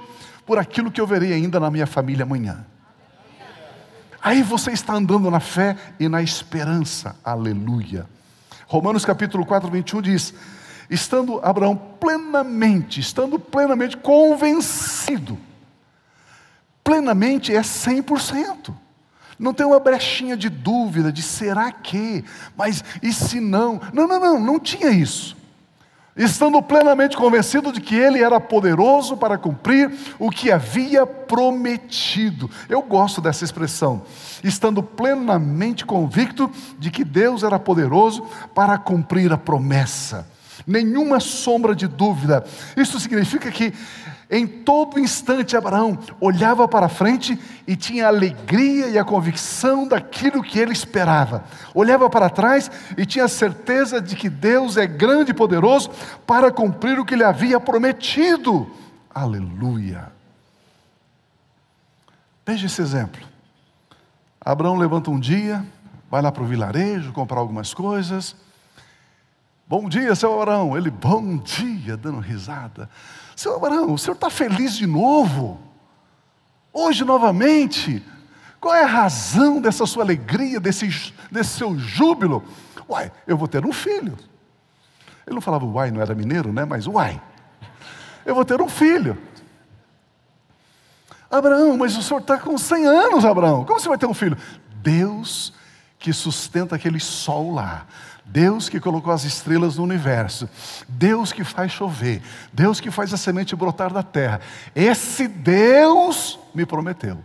por 0.47 0.57
aquilo 0.57 0.89
que 0.89 1.01
eu 1.01 1.05
verei 1.05 1.33
ainda 1.33 1.59
na 1.59 1.69
minha 1.69 1.85
família 1.85 2.23
amanhã. 2.23 2.65
Aí 4.25 4.41
você 4.41 4.71
está 4.71 4.95
andando 4.95 5.29
na 5.29 5.39
fé 5.39 5.77
e 5.99 6.09
na 6.09 6.19
esperança. 6.19 7.15
Aleluia. 7.23 8.07
Romanos 8.65 9.05
capítulo 9.05 9.45
4, 9.45 9.69
21 9.69 10.01
diz: 10.01 10.33
Estando 10.89 11.39
Abraão 11.43 11.75
plenamente, 11.99 12.99
estando 12.99 13.37
plenamente 13.37 13.95
convencido, 13.95 15.37
plenamente 16.83 17.55
é 17.55 17.61
100%. 17.61 18.73
Não 19.37 19.53
tem 19.53 19.63
uma 19.63 19.79
brechinha 19.79 20.35
de 20.35 20.49
dúvida, 20.49 21.11
de 21.11 21.21
será 21.21 21.71
que, 21.71 22.25
mas 22.57 22.83
e 23.03 23.13
se 23.13 23.39
não? 23.39 23.79
Não, 23.93 24.07
não, 24.07 24.19
não, 24.19 24.39
não 24.39 24.59
tinha 24.59 24.89
isso 24.89 25.37
estando 26.15 26.61
plenamente 26.61 27.17
convencido 27.17 27.71
de 27.71 27.81
que 27.81 27.95
ele 27.95 28.23
era 28.23 28.39
poderoso 28.39 29.17
para 29.17 29.37
cumprir 29.37 29.91
o 30.17 30.29
que 30.29 30.51
havia 30.51 31.05
prometido. 31.05 32.49
Eu 32.69 32.81
gosto 32.81 33.19
dessa 33.19 33.43
expressão. 33.43 34.03
Estando 34.43 34.81
plenamente 34.81 35.85
convicto 35.85 36.49
de 36.79 36.89
que 36.89 37.03
Deus 37.03 37.43
era 37.43 37.59
poderoso 37.59 38.25
para 38.53 38.77
cumprir 38.77 39.33
a 39.33 39.37
promessa. 39.37 40.27
Nenhuma 40.65 41.19
sombra 41.19 41.75
de 41.75 41.87
dúvida. 41.87 42.45
Isso 42.77 42.99
significa 42.99 43.51
que 43.51 43.73
em 44.29 44.47
todo 44.47 44.99
instante, 44.99 45.55
Abraão 45.55 45.97
olhava 46.19 46.67
para 46.67 46.89
frente 46.89 47.39
e 47.67 47.75
tinha 47.75 48.05
a 48.05 48.09
alegria 48.09 48.87
e 48.87 48.97
a 48.97 49.05
convicção 49.05 49.87
daquilo 49.87 50.41
que 50.41 50.57
ele 50.57 50.73
esperava. 50.73 51.43
Olhava 51.75 52.09
para 52.09 52.29
trás 52.29 52.71
e 52.97 53.05
tinha 53.05 53.27
certeza 53.27 54.01
de 54.01 54.15
que 54.15 54.27
Deus 54.27 54.77
é 54.77 54.87
grande 54.87 55.31
e 55.31 55.33
poderoso 55.33 55.91
para 56.25 56.51
cumprir 56.51 56.99
o 56.99 57.05
que 57.05 57.13
ele 57.13 57.23
havia 57.23 57.59
prometido. 57.59 58.67
Aleluia. 59.13 60.11
Veja 62.45 62.65
esse 62.65 62.81
exemplo. 62.81 63.21
Abraão 64.41 64.77
levanta 64.77 65.11
um 65.11 65.19
dia, 65.19 65.63
vai 66.09 66.21
lá 66.21 66.31
para 66.31 66.43
o 66.43 66.47
vilarejo 66.47 67.13
comprar 67.13 67.39
algumas 67.39 67.73
coisas. 67.73 68.35
Bom 69.67 69.87
dia, 69.87 70.13
seu 70.15 70.39
Abraão. 70.39 70.75
Ele, 70.75 70.89
bom 70.89 71.37
dia, 71.37 71.95
dando 71.95 72.19
risada. 72.19 72.89
Seu 73.35 73.55
Abraão, 73.55 73.93
o 73.93 73.97
senhor 73.97 74.13
está 74.13 74.29
feliz 74.29 74.75
de 74.75 74.87
novo? 74.87 75.59
Hoje 76.71 77.03
novamente? 77.03 78.03
Qual 78.59 78.73
é 78.73 78.83
a 78.83 78.87
razão 78.87 79.61
dessa 79.61 79.85
sua 79.85 80.03
alegria, 80.03 80.59
desse, 80.59 81.13
desse 81.29 81.57
seu 81.57 81.77
júbilo? 81.77 82.43
Uai, 82.89 83.11
eu 83.27 83.37
vou 83.37 83.47
ter 83.47 83.65
um 83.65 83.73
filho. 83.73 84.17
Ele 85.27 85.35
não 85.35 85.41
falava 85.41 85.65
uai, 85.65 85.91
não 85.91 86.01
era 86.01 86.15
mineiro, 86.15 86.53
né? 86.53 86.65
Mas 86.65 86.87
uai, 86.87 87.21
eu 88.25 88.33
vou 88.33 88.45
ter 88.45 88.61
um 88.61 88.69
filho. 88.69 89.17
Abraão, 91.29 91.77
mas 91.77 91.97
o 91.97 92.03
senhor 92.03 92.21
está 92.21 92.37
com 92.37 92.57
100 92.57 92.85
anos, 92.85 93.25
Abraão. 93.25 93.65
Como 93.65 93.79
você 93.79 93.89
vai 93.89 93.97
ter 93.97 94.05
um 94.05 94.13
filho? 94.13 94.37
Deus 94.75 95.53
que 96.05 96.13
sustenta 96.13 96.75
aquele 96.75 96.99
sol 96.99 97.51
lá. 97.51 97.87
Deus 98.23 98.69
que 98.69 98.79
colocou 98.79 99.11
as 99.11 99.23
estrelas 99.23 99.77
no 99.77 99.83
universo, 99.83 100.47
Deus 100.87 101.33
que 101.33 101.43
faz 101.43 101.71
chover, 101.71 102.21
Deus 102.53 102.79
que 102.79 102.91
faz 102.91 103.11
a 103.11 103.17
semente 103.17 103.55
brotar 103.55 103.91
da 103.91 104.03
terra. 104.03 104.39
Esse 104.75 105.27
Deus 105.27 106.37
me 106.53 106.63
prometeu. 106.63 107.17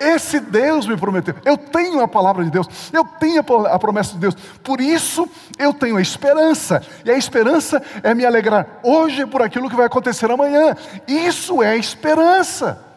Esse 0.00 0.40
Deus 0.40 0.86
me 0.86 0.96
prometeu. 0.96 1.34
Eu 1.44 1.58
tenho 1.58 2.00
a 2.00 2.08
palavra 2.08 2.42
de 2.42 2.50
Deus, 2.50 2.66
eu 2.90 3.04
tenho 3.04 3.44
a 3.66 3.78
promessa 3.78 4.14
de 4.14 4.20
Deus. 4.20 4.34
Por 4.62 4.80
isso 4.80 5.28
eu 5.58 5.74
tenho 5.74 5.98
a 5.98 6.00
esperança. 6.00 6.82
E 7.04 7.10
a 7.10 7.18
esperança 7.18 7.82
é 8.02 8.14
me 8.14 8.24
alegrar 8.24 8.80
hoje 8.82 9.26
por 9.26 9.42
aquilo 9.42 9.68
que 9.68 9.76
vai 9.76 9.84
acontecer 9.84 10.30
amanhã. 10.30 10.74
Isso 11.06 11.62
é 11.62 11.76
esperança. 11.76 12.87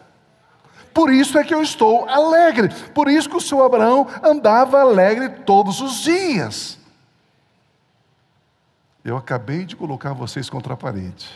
Por 0.92 1.12
isso 1.12 1.38
é 1.38 1.44
que 1.44 1.54
eu 1.54 1.62
estou 1.62 2.08
alegre. 2.08 2.68
Por 2.94 3.08
isso 3.08 3.28
que 3.28 3.36
o 3.36 3.40
seu 3.40 3.64
Abraão 3.64 4.06
andava 4.22 4.80
alegre 4.80 5.28
todos 5.28 5.80
os 5.80 6.00
dias. 6.00 6.78
Eu 9.04 9.16
acabei 9.16 9.64
de 9.64 9.74
colocar 9.74 10.12
vocês 10.12 10.48
contra 10.48 10.74
a 10.74 10.76
parede. 10.76 11.28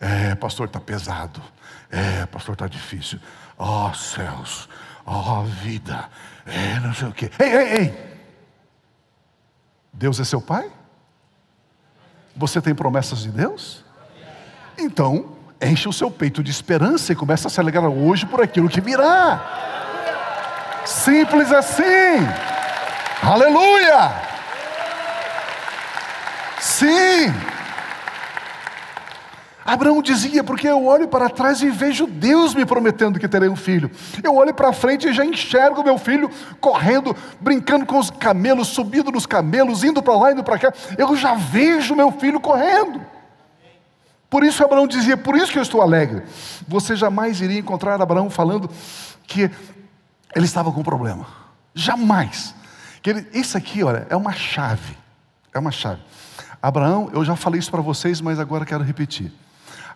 É, 0.00 0.34
pastor, 0.34 0.66
está 0.66 0.80
pesado. 0.80 1.42
É, 1.90 2.24
pastor, 2.26 2.54
está 2.54 2.66
difícil. 2.66 3.18
Ó 3.56 3.90
oh, 3.90 3.94
céus, 3.94 4.68
ó 5.04 5.40
oh, 5.40 5.44
vida, 5.44 6.08
é 6.46 6.78
não 6.80 6.94
sei 6.94 7.08
o 7.08 7.12
quê. 7.12 7.30
Ei, 7.38 7.56
ei, 7.56 7.78
ei! 7.78 8.08
Deus 9.92 10.20
é 10.20 10.24
seu 10.24 10.40
pai? 10.40 10.70
Você 12.36 12.60
tem 12.60 12.74
promessas 12.74 13.20
de 13.20 13.30
Deus? 13.30 13.84
Então, 14.78 15.36
enche 15.60 15.88
o 15.88 15.92
seu 15.92 16.10
peito 16.10 16.42
de 16.42 16.50
esperança 16.50 17.12
e 17.12 17.16
começa 17.16 17.48
a 17.48 17.50
se 17.50 17.60
alegrar 17.60 17.88
hoje 17.88 18.26
por 18.26 18.40
aquilo 18.40 18.68
que 18.68 18.80
virá. 18.80 19.40
Simples 20.84 21.52
assim. 21.52 21.82
Aleluia! 23.22 24.12
Sim! 26.60 27.32
Abraão 29.68 30.00
dizia, 30.00 30.42
porque 30.42 30.66
eu 30.66 30.86
olho 30.86 31.06
para 31.08 31.28
trás 31.28 31.60
e 31.60 31.68
vejo 31.68 32.06
Deus 32.06 32.54
me 32.54 32.64
prometendo 32.64 33.18
que 33.18 33.28
terei 33.28 33.50
um 33.50 33.56
filho. 33.56 33.90
Eu 34.22 34.34
olho 34.34 34.54
para 34.54 34.72
frente 34.72 35.06
e 35.06 35.12
já 35.12 35.26
enxergo 35.26 35.84
meu 35.84 35.98
filho 35.98 36.30
correndo, 36.58 37.14
brincando 37.38 37.84
com 37.84 37.98
os 37.98 38.08
camelos, 38.08 38.68
subindo 38.68 39.12
nos 39.12 39.26
camelos, 39.26 39.84
indo 39.84 40.02
para 40.02 40.16
lá, 40.16 40.32
indo 40.32 40.42
para 40.42 40.58
cá. 40.58 40.72
Eu 40.96 41.14
já 41.14 41.34
vejo 41.34 41.94
meu 41.94 42.10
filho 42.10 42.40
correndo. 42.40 43.17
Por 44.30 44.44
isso 44.44 44.62
Abraão 44.62 44.86
dizia, 44.86 45.16
por 45.16 45.36
isso 45.36 45.50
que 45.50 45.58
eu 45.58 45.62
estou 45.62 45.80
alegre. 45.80 46.22
Você 46.66 46.94
jamais 46.94 47.40
iria 47.40 47.58
encontrar 47.58 48.00
Abraão 48.00 48.28
falando 48.28 48.70
que 49.26 49.50
ele 50.34 50.44
estava 50.44 50.70
com 50.70 50.82
problema. 50.82 51.26
Jamais. 51.74 52.54
Que 53.02 53.10
ele, 53.10 53.26
isso 53.32 53.56
aqui, 53.56 53.82
olha, 53.82 54.06
é 54.10 54.16
uma 54.16 54.32
chave. 54.32 54.96
É 55.54 55.58
uma 55.58 55.70
chave. 55.70 56.02
Abraão, 56.60 57.10
eu 57.12 57.24
já 57.24 57.36
falei 57.36 57.58
isso 57.58 57.70
para 57.70 57.80
vocês, 57.80 58.20
mas 58.20 58.38
agora 58.38 58.66
quero 58.66 58.84
repetir. 58.84 59.32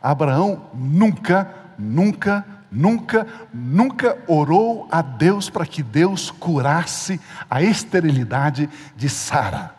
Abraão 0.02 0.70
nunca, 0.72 1.52
nunca, 1.78 2.44
nunca, 2.70 3.26
nunca 3.52 4.18
orou 4.26 4.88
a 4.90 5.02
Deus 5.02 5.50
para 5.50 5.66
que 5.66 5.82
Deus 5.82 6.30
curasse 6.30 7.20
a 7.50 7.62
esterilidade 7.62 8.68
de 8.96 9.08
Sara. 9.08 9.74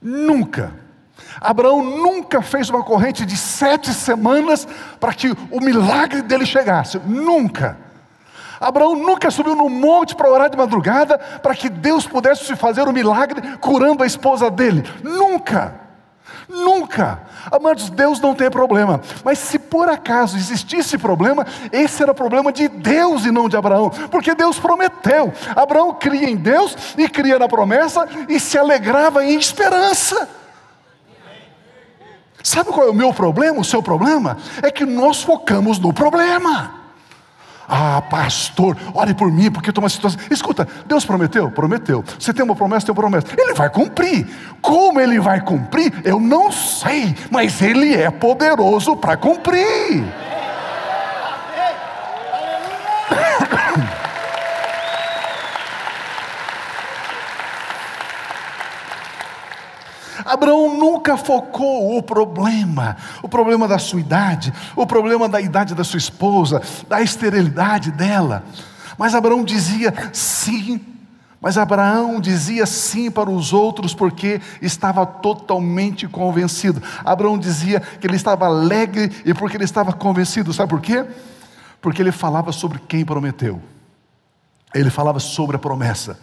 Nunca. 0.00 0.87
Abraão 1.40 1.82
nunca 1.82 2.42
fez 2.42 2.68
uma 2.70 2.82
corrente 2.82 3.24
de 3.24 3.36
sete 3.36 3.92
semanas 3.92 4.66
para 4.98 5.12
que 5.12 5.30
o 5.50 5.60
milagre 5.60 6.22
dele 6.22 6.46
chegasse. 6.46 6.98
Nunca. 7.04 7.76
Abraão 8.60 8.96
nunca 8.96 9.30
subiu 9.30 9.54
no 9.54 9.68
monte 9.68 10.16
para 10.16 10.30
orar 10.30 10.50
de 10.50 10.56
madrugada 10.56 11.18
para 11.18 11.54
que 11.54 11.68
Deus 11.68 12.06
pudesse 12.06 12.56
fazer 12.56 12.88
o 12.88 12.92
milagre 12.92 13.56
curando 13.58 14.02
a 14.02 14.06
esposa 14.06 14.50
dele. 14.50 14.84
Nunca. 15.02 15.88
Nunca. 16.48 17.20
Amados, 17.50 17.90
Deus 17.90 18.20
não 18.20 18.34
tem 18.34 18.50
problema. 18.50 19.00
Mas 19.22 19.38
se 19.38 19.58
por 19.58 19.88
acaso 19.88 20.36
existisse 20.36 20.96
problema, 20.96 21.46
esse 21.70 22.02
era 22.02 22.14
problema 22.14 22.50
de 22.50 22.68
Deus 22.68 23.26
e 23.26 23.30
não 23.30 23.48
de 23.48 23.56
Abraão. 23.56 23.90
Porque 24.10 24.34
Deus 24.34 24.58
prometeu. 24.58 25.32
Abraão 25.54 25.92
cria 25.94 26.28
em 26.28 26.36
Deus 26.36 26.74
e 26.96 27.08
cria 27.08 27.38
na 27.38 27.48
promessa 27.48 28.08
e 28.28 28.40
se 28.40 28.56
alegrava 28.56 29.24
em 29.24 29.38
esperança. 29.38 30.28
Sabe 32.42 32.70
qual 32.70 32.86
é 32.86 32.90
o 32.90 32.94
meu 32.94 33.12
problema? 33.12 33.60
O 33.60 33.64
seu 33.64 33.82
problema? 33.82 34.36
É 34.62 34.70
que 34.70 34.84
nós 34.84 35.22
focamos 35.22 35.78
no 35.78 35.92
problema. 35.92 36.78
Ah, 37.70 38.00
pastor, 38.00 38.78
ore 38.94 39.12
por 39.12 39.30
mim, 39.30 39.50
porque 39.50 39.68
estou 39.68 39.84
uma 39.84 39.90
situação. 39.90 40.18
Escuta, 40.30 40.66
Deus 40.86 41.04
prometeu? 41.04 41.50
Prometeu. 41.50 42.02
Você 42.18 42.32
tem 42.32 42.42
uma 42.42 42.56
promessa, 42.56 42.86
tem 42.86 42.94
uma 42.94 43.02
promessa. 43.02 43.26
Ele 43.36 43.52
vai 43.52 43.68
cumprir. 43.68 44.26
Como 44.62 44.98
ele 44.98 45.20
vai 45.20 45.42
cumprir? 45.42 45.92
Eu 46.02 46.18
não 46.18 46.50
sei, 46.50 47.14
mas 47.30 47.60
ele 47.60 47.94
é 47.94 48.10
poderoso 48.10 48.96
para 48.96 49.18
cumprir. 49.18 50.02
Abraão 60.28 60.76
nunca 60.76 61.16
focou 61.16 61.96
o 61.96 62.02
problema, 62.02 62.96
o 63.22 63.28
problema 63.28 63.66
da 63.66 63.78
sua 63.78 64.00
idade, 64.00 64.52
o 64.76 64.86
problema 64.86 65.28
da 65.28 65.40
idade 65.40 65.74
da 65.74 65.82
sua 65.82 65.98
esposa, 65.98 66.60
da 66.88 67.00
esterilidade 67.00 67.90
dela. 67.90 68.44
Mas 68.98 69.14
Abraão 69.14 69.42
dizia 69.42 69.94
sim, 70.12 70.80
mas 71.40 71.56
Abraão 71.56 72.20
dizia 72.20 72.66
sim 72.66 73.10
para 73.10 73.30
os 73.30 73.52
outros 73.52 73.94
porque 73.94 74.40
estava 74.60 75.06
totalmente 75.06 76.06
convencido. 76.08 76.82
Abraão 77.04 77.38
dizia 77.38 77.80
que 77.80 78.06
ele 78.06 78.16
estava 78.16 78.46
alegre 78.46 79.10
e 79.24 79.32
porque 79.32 79.56
ele 79.56 79.64
estava 79.64 79.92
convencido. 79.92 80.52
Sabe 80.52 80.68
por 80.68 80.80
quê? 80.80 81.06
Porque 81.80 82.02
ele 82.02 82.12
falava 82.12 82.50
sobre 82.50 82.80
quem 82.80 83.04
prometeu. 83.04 83.62
Ele 84.74 84.90
falava 84.90 85.20
sobre 85.20 85.56
a 85.56 85.58
promessa. 85.60 86.18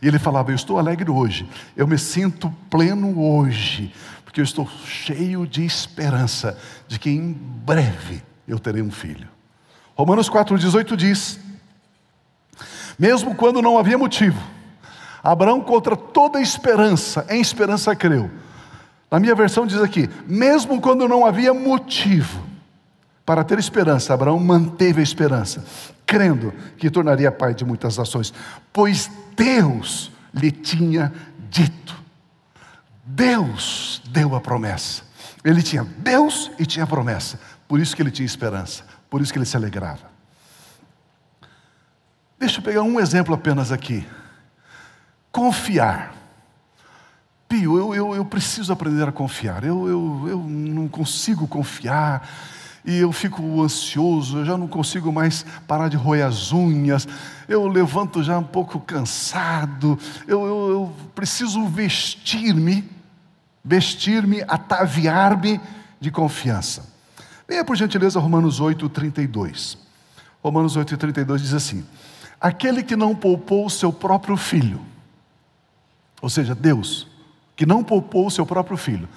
E 0.00 0.08
ele 0.08 0.18
falava: 0.18 0.50
Eu 0.50 0.54
estou 0.56 0.78
alegre 0.78 1.10
hoje, 1.10 1.48
eu 1.76 1.86
me 1.86 1.98
sinto 1.98 2.52
pleno 2.70 3.20
hoje, 3.20 3.92
porque 4.24 4.40
eu 4.40 4.44
estou 4.44 4.68
cheio 4.84 5.46
de 5.46 5.64
esperança 5.64 6.58
de 6.86 6.98
que 6.98 7.10
em 7.10 7.32
breve 7.32 8.22
eu 8.46 8.58
terei 8.58 8.82
um 8.82 8.90
filho. 8.90 9.28
Romanos 9.94 10.28
4,18 10.28 10.96
diz: 10.96 11.40
Mesmo 12.98 13.34
quando 13.34 13.62
não 13.62 13.78
havia 13.78 13.96
motivo, 13.96 14.40
Abraão, 15.22 15.60
contra 15.60 15.96
toda 15.96 16.40
esperança, 16.40 17.26
em 17.28 17.40
esperança 17.40 17.96
creu. 17.96 18.30
Na 19.10 19.18
minha 19.18 19.34
versão 19.34 19.66
diz 19.66 19.80
aqui: 19.80 20.08
mesmo 20.26 20.80
quando 20.80 21.08
não 21.08 21.24
havia 21.24 21.52
motivo 21.52 22.44
para 23.24 23.42
ter 23.42 23.58
esperança, 23.58 24.14
Abraão 24.14 24.38
manteve 24.38 25.00
a 25.00 25.02
esperança, 25.02 25.64
crendo 26.06 26.54
que 26.78 26.88
tornaria 26.88 27.32
pai 27.32 27.52
de 27.52 27.64
muitas 27.64 27.98
nações, 27.98 28.32
pois 28.72 29.10
Deus 29.36 30.12
lhe 30.32 30.52
tinha 30.52 31.12
dito. 31.50 31.96
Deus 33.04 34.00
deu 34.10 34.34
a 34.34 34.40
promessa. 34.40 35.02
Ele 35.44 35.62
tinha 35.62 35.84
Deus 35.84 36.50
e 36.58 36.64
tinha 36.64 36.86
promessa. 36.86 37.38
Por 37.66 37.80
isso 37.80 37.94
que 37.94 38.02
ele 38.02 38.10
tinha 38.10 38.26
esperança. 38.26 38.84
Por 39.10 39.20
isso 39.20 39.32
que 39.32 39.38
ele 39.38 39.46
se 39.46 39.56
alegrava. 39.56 40.10
Deixa 42.38 42.58
eu 42.58 42.62
pegar 42.62 42.82
um 42.82 43.00
exemplo 43.00 43.34
apenas 43.34 43.72
aqui. 43.72 44.06
Confiar. 45.32 46.14
Pio, 47.48 47.78
eu, 47.78 47.94
eu, 47.94 48.14
eu 48.16 48.24
preciso 48.24 48.72
aprender 48.72 49.08
a 49.08 49.12
confiar. 49.12 49.64
Eu, 49.64 49.88
eu, 49.88 50.28
eu 50.28 50.38
não 50.38 50.88
consigo 50.88 51.46
confiar 51.46 52.28
e 52.86 52.98
eu 52.98 53.10
fico 53.10 53.60
ansioso, 53.60 54.38
eu 54.38 54.44
já 54.44 54.56
não 54.56 54.68
consigo 54.68 55.12
mais 55.12 55.44
parar 55.66 55.88
de 55.88 55.96
roer 55.96 56.24
as 56.24 56.52
unhas, 56.52 57.06
eu 57.48 57.66
levanto 57.66 58.22
já 58.22 58.38
um 58.38 58.44
pouco 58.44 58.78
cansado, 58.78 59.98
eu, 60.26 60.46
eu, 60.46 60.70
eu 60.70 60.92
preciso 61.12 61.66
vestir-me, 61.66 62.88
vestir-me, 63.64 64.42
ataviar-me 64.46 65.60
de 66.00 66.12
confiança. 66.12 66.94
Venha 67.48 67.64
por 67.64 67.76
gentileza 67.76 68.20
Romanos 68.20 68.60
8, 68.60 68.88
32. 68.88 69.76
Romanos 70.42 70.76
8, 70.76 70.96
32 70.96 71.42
diz 71.42 71.54
assim: 71.54 71.84
Aquele 72.40 72.84
que 72.84 72.94
não 72.94 73.16
poupou 73.16 73.66
o 73.66 73.70
seu 73.70 73.92
próprio 73.92 74.36
filho, 74.36 74.80
ou 76.22 76.30
seja, 76.30 76.54
Deus, 76.54 77.08
que 77.56 77.66
não 77.66 77.82
poupou 77.82 78.28
o 78.28 78.30
seu 78.30 78.46
próprio 78.46 78.76
filho, 78.76 79.08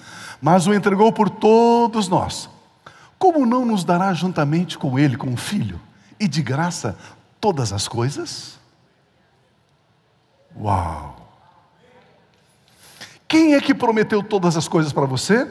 mas 0.42 0.66
o 0.66 0.74
entregou 0.74 1.12
por 1.12 1.30
todos 1.30 2.08
nós 2.08 2.50
como 3.20 3.44
não 3.44 3.66
nos 3.66 3.84
dará 3.84 4.14
juntamente 4.14 4.78
com 4.78 4.98
Ele, 4.98 5.14
com 5.14 5.30
o 5.30 5.36
Filho, 5.36 5.78
e 6.18 6.26
de 6.26 6.40
graça 6.40 6.96
todas 7.38 7.70
as 7.70 7.86
coisas? 7.86 8.58
Uau! 10.58 11.30
Quem 13.28 13.54
é 13.54 13.60
que 13.60 13.74
prometeu 13.74 14.22
todas 14.22 14.56
as 14.56 14.66
coisas 14.66 14.90
para 14.90 15.04
você? 15.04 15.46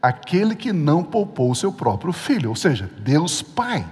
Aquele 0.00 0.56
que 0.56 0.72
não 0.72 1.04
poupou 1.04 1.50
o 1.50 1.54
seu 1.54 1.70
próprio 1.70 2.10
filho, 2.10 2.48
ou 2.48 2.56
seja, 2.56 2.90
Deus 3.00 3.42
Pai. 3.42 3.86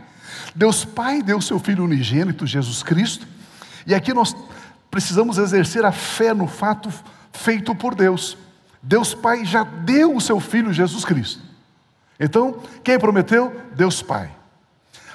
Deus 0.54 0.86
Pai 0.86 1.22
deu 1.22 1.38
seu 1.42 1.58
Filho 1.58 1.84
unigênito, 1.84 2.46
Jesus 2.46 2.82
Cristo, 2.82 3.28
E 3.86 3.94
aqui 3.94 4.14
nós 4.14 4.34
precisamos 4.90 5.36
exercer 5.36 5.84
a 5.84 5.92
fé 5.92 6.32
no 6.32 6.46
fato 6.46 6.90
feito 7.30 7.74
por 7.74 7.94
Deus. 7.94 8.38
Deus 8.82 9.12
Pai 9.12 9.44
já 9.44 9.64
deu 9.64 10.16
o 10.16 10.20
seu 10.20 10.40
Filho 10.40 10.72
Jesus 10.72 11.04
Cristo. 11.04 11.47
Então, 12.18 12.56
quem 12.82 12.98
prometeu? 12.98 13.54
Deus 13.74 14.02
Pai. 14.02 14.30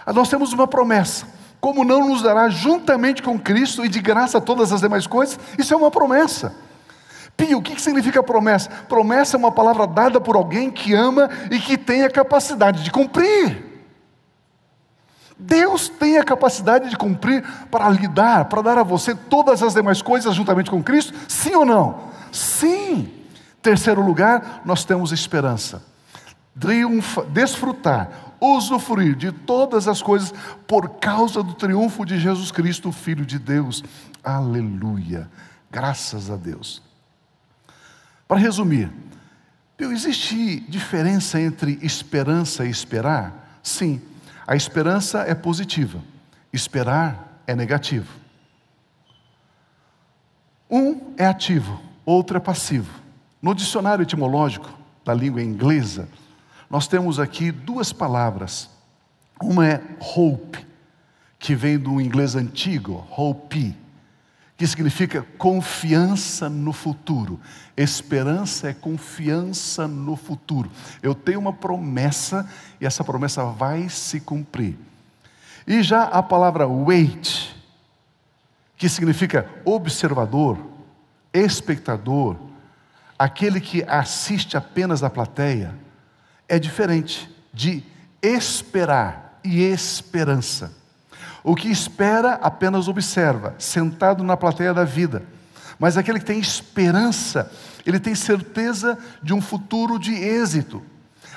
Ah, 0.06 0.14
nós 0.14 0.30
temos 0.30 0.54
uma 0.54 0.68
promessa. 0.68 1.28
Como 1.60 1.84
não 1.84 2.08
nos 2.08 2.22
dará 2.22 2.50
juntamente 2.50 3.22
com 3.22 3.40
Cristo 3.40 3.86
e 3.86 3.90
de 3.90 4.02
graça 4.02 4.42
todas 4.42 4.72
as 4.72 4.82
demais 4.82 5.08
coisas? 5.08 5.40
Isso 5.58 5.74
é 5.74 5.78
uma 5.78 5.90
promessa. 5.90 6.54
Pio, 7.36 7.58
o 7.58 7.62
que 7.62 7.82
significa 7.82 8.22
promessa? 8.22 8.70
Promessa 8.88 9.36
é 9.36 9.40
uma 9.40 9.52
palavra 9.52 9.88
dada 9.88 10.22
por 10.22 10.36
alguém 10.36 10.70
que 10.70 10.94
ama 10.94 11.30
e 11.50 11.60
que 11.60 11.78
tem 11.78 12.04
a 12.04 12.10
capacidade 12.10 12.84
de 12.84 12.92
cumprir. 12.92 13.72
Deus 15.38 15.90
tem 15.90 16.18
a 16.18 16.24
capacidade 16.24 16.90
de 16.90 16.96
cumprir 16.96 17.44
para 17.72 17.90
lhe 17.90 18.08
dar, 18.08 18.46
para 18.46 18.62
dar 18.62 18.78
a 18.78 18.84
você 18.84 19.16
todas 19.16 19.64
as 19.64 19.74
demais 19.74 20.02
coisas 20.02 20.36
juntamente 20.36 20.70
com 20.70 20.84
Cristo? 20.84 21.14
Sim 21.28 21.56
ou 21.56 21.66
não? 21.66 22.12
Sim. 22.32 23.12
Terceiro 23.62 24.02
lugar, 24.02 24.62
nós 24.64 24.86
temos 24.86 25.12
esperança. 25.12 25.93
Triunfa, 26.60 27.24
desfrutar, 27.24 28.36
usufruir 28.40 29.16
de 29.16 29.32
todas 29.32 29.88
as 29.88 30.02
coisas 30.02 30.34
por 30.68 31.00
causa 31.00 31.42
do 31.42 31.54
triunfo 31.54 32.06
de 32.06 32.20
Jesus 32.20 32.52
Cristo, 32.52 32.92
Filho 32.92 33.26
de 33.26 33.40
Deus. 33.40 33.84
Aleluia. 34.24 35.30
Graças 35.72 36.30
a 36.30 36.36
Deus. 36.36 36.82
Para 38.28 38.38
resumir, 38.38 38.92
existe 39.80 40.60
diferença 40.62 41.40
entre 41.40 41.80
esperança 41.82 42.66
e 42.66 42.70
esperar? 42.70 43.60
Sim, 43.62 44.02
a 44.46 44.56
esperança 44.56 45.20
é 45.20 45.34
positiva, 45.34 46.02
esperar 46.52 47.42
é 47.48 47.56
negativo. 47.56 48.12
Um 50.70 51.14
é 51.18 51.26
ativo, 51.26 51.80
outro 52.06 52.38
é 52.38 52.40
passivo. 52.40 53.02
No 53.42 53.54
dicionário 53.54 54.04
etimológico 54.04 54.70
da 55.06 55.14
língua 55.14 55.42
inglesa, 55.42 56.08
nós 56.74 56.88
temos 56.88 57.20
aqui 57.20 57.52
duas 57.52 57.94
palavras. 57.94 58.68
Uma 59.40 59.68
é 59.68 59.82
hope, 60.18 60.66
que 61.38 61.54
vem 61.54 61.78
do 61.78 62.02
inglês 62.02 62.36
antigo, 62.36 63.08
hope, 63.16 63.78
que 64.58 64.66
significa 64.66 65.22
confiança 65.38 66.50
no 66.50 66.74
futuro. 66.74 67.40
Esperança 67.78 68.70
é 68.70 68.74
confiança 68.74 69.88
no 69.88 70.16
futuro. 70.16 70.72
Eu 71.04 71.14
tenho 71.14 71.40
uma 71.40 71.54
promessa 71.54 72.50
e 72.82 72.88
essa 72.88 73.04
promessa 73.04 73.46
vai 73.46 73.88
se 73.88 74.20
cumprir. 74.20 74.76
E 75.68 75.84
já 75.84 76.06
a 76.06 76.24
palavra 76.24 76.68
wait, 76.68 77.56
que 78.78 78.90
significa 78.90 79.48
observador, 79.64 80.58
espectador, 81.32 82.36
aquele 83.20 83.62
que 83.62 83.84
assiste 83.84 84.58
apenas 84.58 85.02
da 85.02 85.10
plateia, 85.12 85.83
é 86.48 86.60
diferente 86.60 87.30
de 87.54 87.84
esperar 88.22 89.40
e 89.44 89.62
esperança. 89.62 90.72
O 91.44 91.56
que 91.56 91.70
espera 91.70 92.34
apenas 92.42 92.88
observa, 92.88 93.54
sentado 93.58 94.24
na 94.24 94.38
plateia 94.38 94.74
da 94.74 94.86
vida. 94.86 95.24
Mas 95.78 95.98
aquele 95.98 96.20
que 96.20 96.26
tem 96.26 96.40
esperança, 96.40 97.52
ele 97.86 98.00
tem 98.00 98.16
certeza 98.16 98.98
de 99.22 99.34
um 99.34 99.42
futuro 99.42 100.00
de 100.00 100.14
êxito. 100.14 100.82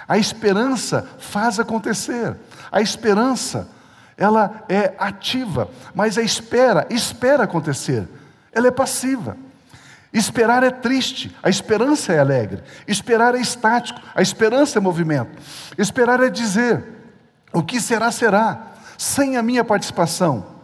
A 0.06 0.16
esperança 0.16 1.08
faz 1.18 1.58
acontecer. 1.58 2.36
A 2.70 2.80
esperança, 2.80 3.68
ela 4.16 4.64
é 4.68 4.94
ativa, 4.98 5.68
mas 5.94 6.16
a 6.16 6.22
espera, 6.22 6.86
espera 6.90 7.42
acontecer. 7.42 8.06
Ela 8.52 8.68
é 8.68 8.70
passiva. 8.70 9.36
Esperar 10.16 10.62
é 10.62 10.70
triste, 10.70 11.36
a 11.42 11.50
esperança 11.50 12.10
é 12.10 12.18
alegre. 12.18 12.62
Esperar 12.88 13.34
é 13.34 13.38
estático, 13.38 14.00
a 14.14 14.22
esperança 14.22 14.78
é 14.78 14.80
movimento. 14.80 15.30
Esperar 15.76 16.20
é 16.20 16.30
dizer: 16.30 16.82
o 17.52 17.62
que 17.62 17.78
será, 17.78 18.10
será 18.10 18.72
sem 18.96 19.36
a 19.36 19.42
minha 19.42 19.62
participação. 19.62 20.56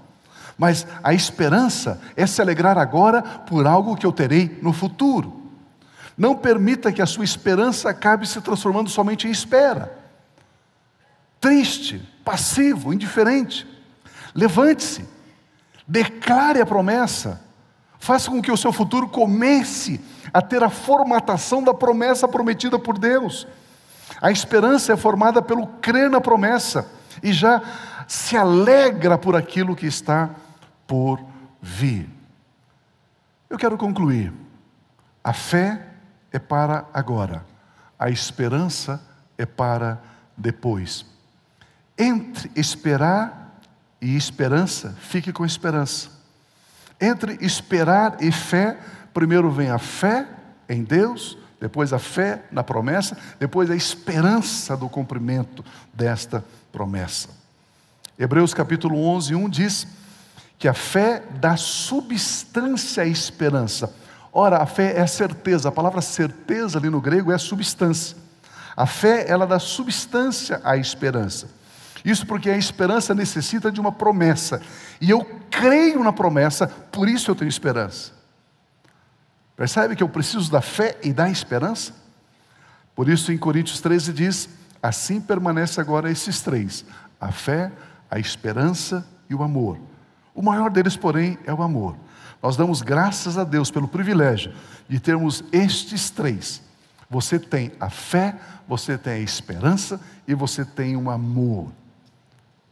Mas 0.56 0.86
a 1.02 1.12
esperança 1.12 2.00
é 2.16 2.26
se 2.26 2.40
alegrar 2.40 2.78
agora 2.78 3.20
por 3.20 3.66
algo 3.66 3.94
que 3.94 4.06
eu 4.06 4.12
terei 4.12 4.58
no 4.62 4.72
futuro. 4.72 5.42
Não 6.16 6.34
permita 6.34 6.90
que 6.90 7.02
a 7.02 7.06
sua 7.06 7.24
esperança 7.24 7.90
acabe 7.90 8.26
se 8.26 8.40
transformando 8.40 8.88
somente 8.88 9.28
em 9.28 9.30
espera. 9.30 9.92
Triste, 11.38 12.00
passivo, 12.24 12.90
indiferente. 12.90 13.66
Levante-se, 14.34 15.06
declare 15.86 16.62
a 16.62 16.64
promessa, 16.64 17.38
faça 18.02 18.28
com 18.28 18.42
que 18.42 18.50
o 18.50 18.56
seu 18.56 18.72
futuro 18.72 19.06
comece 19.06 20.00
a 20.34 20.42
ter 20.42 20.60
a 20.60 20.68
formatação 20.68 21.62
da 21.62 21.72
promessa 21.72 22.26
prometida 22.26 22.76
por 22.76 22.98
Deus. 22.98 23.46
A 24.20 24.32
esperança 24.32 24.92
é 24.92 24.96
formada 24.96 25.40
pelo 25.40 25.68
crer 25.68 26.10
na 26.10 26.20
promessa 26.20 26.90
e 27.22 27.32
já 27.32 27.62
se 28.08 28.36
alegra 28.36 29.16
por 29.16 29.36
aquilo 29.36 29.76
que 29.76 29.86
está 29.86 30.30
por 30.84 31.24
vir. 31.60 32.10
Eu 33.48 33.56
quero 33.56 33.78
concluir. 33.78 34.32
A 35.22 35.32
fé 35.32 35.86
é 36.32 36.40
para 36.40 36.84
agora, 36.92 37.46
a 37.96 38.10
esperança 38.10 39.00
é 39.38 39.46
para 39.46 40.02
depois. 40.36 41.06
Entre 41.96 42.50
esperar 42.56 43.60
e 44.00 44.16
esperança, 44.16 44.96
fique 44.98 45.32
com 45.32 45.46
esperança. 45.46 46.21
Entre 47.02 47.36
esperar 47.40 48.18
e 48.20 48.30
fé, 48.30 48.78
primeiro 49.12 49.50
vem 49.50 49.70
a 49.70 49.78
fé 49.78 50.24
em 50.68 50.84
Deus, 50.84 51.36
depois 51.60 51.92
a 51.92 51.98
fé 51.98 52.44
na 52.52 52.62
promessa, 52.62 53.18
depois 53.40 53.72
a 53.72 53.74
esperança 53.74 54.76
do 54.76 54.88
cumprimento 54.88 55.64
desta 55.92 56.44
promessa. 56.70 57.28
Hebreus 58.16 58.54
capítulo 58.54 59.04
11, 59.04 59.34
1 59.34 59.48
diz 59.48 59.86
que 60.56 60.68
a 60.68 60.74
fé 60.74 61.24
dá 61.40 61.56
substância 61.56 63.02
à 63.02 63.06
esperança. 63.06 63.92
Ora, 64.32 64.58
a 64.58 64.66
fé 64.66 64.96
é 64.96 65.04
certeza, 65.08 65.70
a 65.70 65.72
palavra 65.72 66.00
certeza 66.00 66.78
ali 66.78 66.88
no 66.88 67.00
grego 67.00 67.32
é 67.32 67.38
substância. 67.38 68.16
A 68.76 68.86
fé, 68.86 69.28
ela 69.28 69.44
dá 69.44 69.58
substância 69.58 70.60
à 70.62 70.76
esperança. 70.76 71.48
Isso 72.04 72.26
porque 72.26 72.50
a 72.50 72.56
esperança 72.56 73.14
necessita 73.14 73.70
de 73.70 73.80
uma 73.80 73.92
promessa. 73.92 74.60
E 75.00 75.10
eu 75.10 75.24
creio 75.50 76.02
na 76.02 76.12
promessa, 76.12 76.66
por 76.66 77.08
isso 77.08 77.30
eu 77.30 77.34
tenho 77.34 77.48
esperança. 77.48 78.12
Percebe 79.56 79.94
que 79.94 80.02
eu 80.02 80.08
preciso 80.08 80.50
da 80.50 80.60
fé 80.60 80.98
e 81.02 81.12
da 81.12 81.28
esperança? 81.28 81.94
Por 82.94 83.08
isso, 83.08 83.32
em 83.32 83.38
Coríntios 83.38 83.80
13 83.80 84.12
diz: 84.12 84.48
Assim 84.82 85.20
permanece 85.20 85.80
agora 85.80 86.10
esses 86.10 86.40
três: 86.40 86.84
a 87.20 87.30
fé, 87.30 87.70
a 88.10 88.18
esperança 88.18 89.06
e 89.30 89.34
o 89.34 89.42
amor. 89.42 89.78
O 90.34 90.42
maior 90.42 90.70
deles, 90.70 90.96
porém, 90.96 91.38
é 91.46 91.52
o 91.52 91.62
amor. 91.62 91.96
Nós 92.42 92.56
damos 92.56 92.82
graças 92.82 93.38
a 93.38 93.44
Deus 93.44 93.70
pelo 93.70 93.86
privilégio 93.86 94.52
de 94.88 94.98
termos 94.98 95.44
estes 95.52 96.10
três. 96.10 96.60
Você 97.08 97.38
tem 97.38 97.70
a 97.78 97.88
fé, 97.88 98.34
você 98.66 98.98
tem 98.98 99.12
a 99.12 99.18
esperança 99.18 100.00
e 100.26 100.34
você 100.34 100.64
tem 100.64 100.96
o 100.96 101.10
amor. 101.10 101.70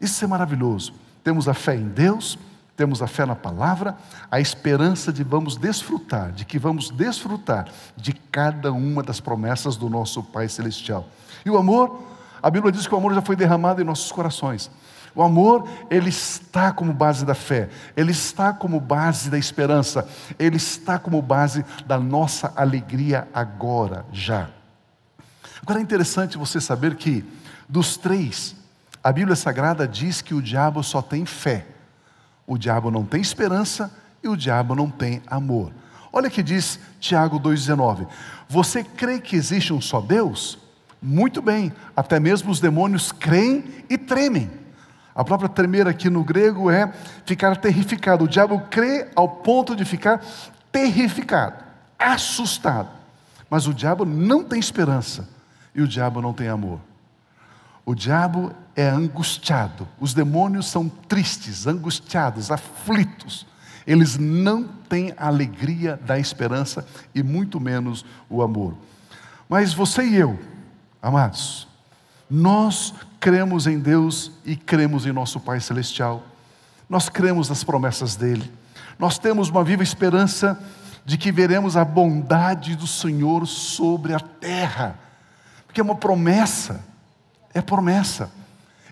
Isso 0.01 0.25
é 0.25 0.29
maravilhoso. 0.29 0.93
Temos 1.23 1.49
a 1.49 1.55
fé 1.55 1.77
em 1.77 1.89
Deus, 1.89 2.39
temos 2.77 3.03
a 3.03 3.07
fé 3.07 3.27
na 3.27 3.37
palavra, 3.37 3.95
a 4.31 4.41
esperança 4.41 5.13
de 5.13 5.23
vamos 5.23 5.57
desfrutar, 5.57 6.33
de 6.33 6.47
que 6.47 6.59
vamos 6.59 6.89
desfrutar 6.89 7.69
de 7.95 8.15
cada 8.15 8.73
uma 8.73 9.03
das 9.03 9.21
promessas 9.21 9.77
do 9.77 9.91
nosso 9.91 10.23
Pai 10.23 10.49
Celestial. 10.49 11.07
E 11.45 11.51
o 11.51 11.59
amor, 11.59 12.03
a 12.43 12.49
Bíblia 12.51 12.73
diz 12.73 12.87
que 12.87 12.95
o 12.95 12.97
amor 12.97 13.13
já 13.13 13.21
foi 13.21 13.37
derramado 13.37 13.83
em 13.83 13.85
nossos 13.85 14.11
corações. 14.11 14.71
O 15.15 15.23
amor, 15.23 15.69
ele 15.91 16.09
está 16.09 16.73
como 16.73 16.93
base 16.93 17.27
da 17.27 17.35
fé, 17.35 17.69
ele 17.97 18.13
está 18.13 18.53
como 18.53 18.81
base 18.81 19.29
da 19.29 19.37
esperança, 19.37 20.09
ele 20.39 20.57
está 20.57 20.99
como 20.99 21.21
base 21.21 21.65
da 21.85 21.99
nossa 21.99 22.53
alegria 22.57 23.29
agora, 23.35 24.07
já. 24.11 24.49
Agora 25.61 25.81
é 25.81 25.83
interessante 25.83 26.39
você 26.39 26.61
saber 26.61 26.95
que, 26.95 27.25
dos 27.69 27.97
três, 27.97 28.57
a 29.03 29.13
Bíblia 29.13 29.35
Sagrada 29.35 29.89
diz 29.89 30.21
que 30.21 30.35
o 30.35 30.43
diabo 30.43 30.83
só 30.83 31.01
tem 31.01 31.25
fé. 31.25 31.67
O 32.47 32.59
diabo 32.59 32.91
não 32.91 33.05
tem 33.05 33.21
esperança 33.21 33.91
e 34.23 34.29
o 34.29 34.37
diabo 34.37 34.75
não 34.75 34.91
tem 34.91 35.23
amor. 35.27 35.73
Olha 36.13 36.29
que 36.29 36.43
diz 36.43 36.79
Tiago 36.99 37.41
2,19: 37.41 38.07
Você 38.49 38.85
crê 38.85 39.21
que 39.21 39.37
existe 39.37 39.73
um 39.73 39.81
só 39.81 40.01
Deus? 40.01 40.59
Muito 41.01 41.41
bem, 41.41 41.73
até 41.97 42.21
mesmo 42.21 42.51
os 42.51 42.61
demônios 42.61 43.11
creem 43.11 43.65
e 43.89 43.97
tremem. 43.97 44.51
A 45.15 45.25
própria 45.25 45.49
tremer 45.49 45.89
aqui 45.89 46.11
no 46.11 46.23
grego 46.23 46.71
é 46.71 46.93
ficar 47.25 47.57
terrificado. 47.57 48.25
O 48.25 48.29
diabo 48.29 48.61
crê 48.71 49.09
ao 49.17 49.29
ponto 49.29 49.75
de 49.75 49.85
ficar 49.85 50.21
terrificado, 50.71 51.65
assustado. 51.99 52.91
Mas 53.49 53.67
o 53.67 53.75
diabo 53.75 54.05
não 54.05 54.45
tem 54.45 54.61
esperança 54.61 55.29
e 55.75 55.81
o 55.81 55.89
diabo 55.89 56.21
não 56.21 56.33
tem 56.33 56.49
amor. 56.49 56.81
O 57.85 57.95
diabo 57.95 58.53
é 58.77 58.89
angustiado, 58.89 59.89
os 59.99 60.15
demônios 60.15 60.69
são 60.69 60.89
tristes, 60.89 61.67
angustiados, 61.67 62.51
aflitos. 62.51 63.47
Eles 63.87 64.19
não 64.19 64.65
têm 64.89 65.13
a 65.17 65.27
alegria 65.27 65.97
da 65.97 66.19
esperança 66.19 66.87
e 67.15 67.23
muito 67.23 67.59
menos 67.59 68.05
o 68.29 68.43
amor. 68.43 68.75
Mas 69.49 69.73
você 69.73 70.05
e 70.05 70.17
eu, 70.17 70.39
amados, 71.03 71.67
nós 72.31 72.95
cremos 73.19 73.67
em 73.67 73.79
Deus 73.79 74.31
e 74.45 74.55
cremos 74.55 75.07
em 75.07 75.13
nosso 75.13 75.41
Pai 75.41 75.61
Celestial. 75.61 76.23
Nós 76.89 77.09
cremos 77.09 77.49
nas 77.49 77.65
promessas 77.65 78.15
dele. 78.15 78.51
Nós 78.99 79.19
temos 79.19 79.49
uma 79.49 79.65
viva 79.65 79.83
esperança 79.83 80.59
de 81.05 81.19
que 81.19 81.33
veremos 81.33 81.77
a 81.77 81.85
bondade 81.85 82.77
do 82.77 82.87
Senhor 82.87 83.47
sobre 83.47 84.15
a 84.15 84.21
terra. 84.21 84.99
Porque 85.67 85.81
é 85.81 85.85
uma 85.85 85.95
promessa, 85.95 86.85
é 87.55 87.61
promessa. 87.61 88.31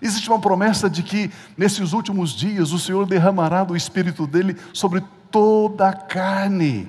Existe 0.01 0.29
uma 0.29 0.39
promessa 0.39 0.89
de 0.89 1.03
que 1.03 1.29
nesses 1.57 1.91
últimos 1.93 2.31
dias 2.31 2.71
o 2.71 2.79
Senhor 2.79 3.05
derramará 3.05 3.63
do 3.63 3.75
Espírito 3.75 4.25
dele 4.25 4.55
sobre 4.73 5.03
toda 5.29 5.89
a 5.89 5.93
carne. 5.93 6.87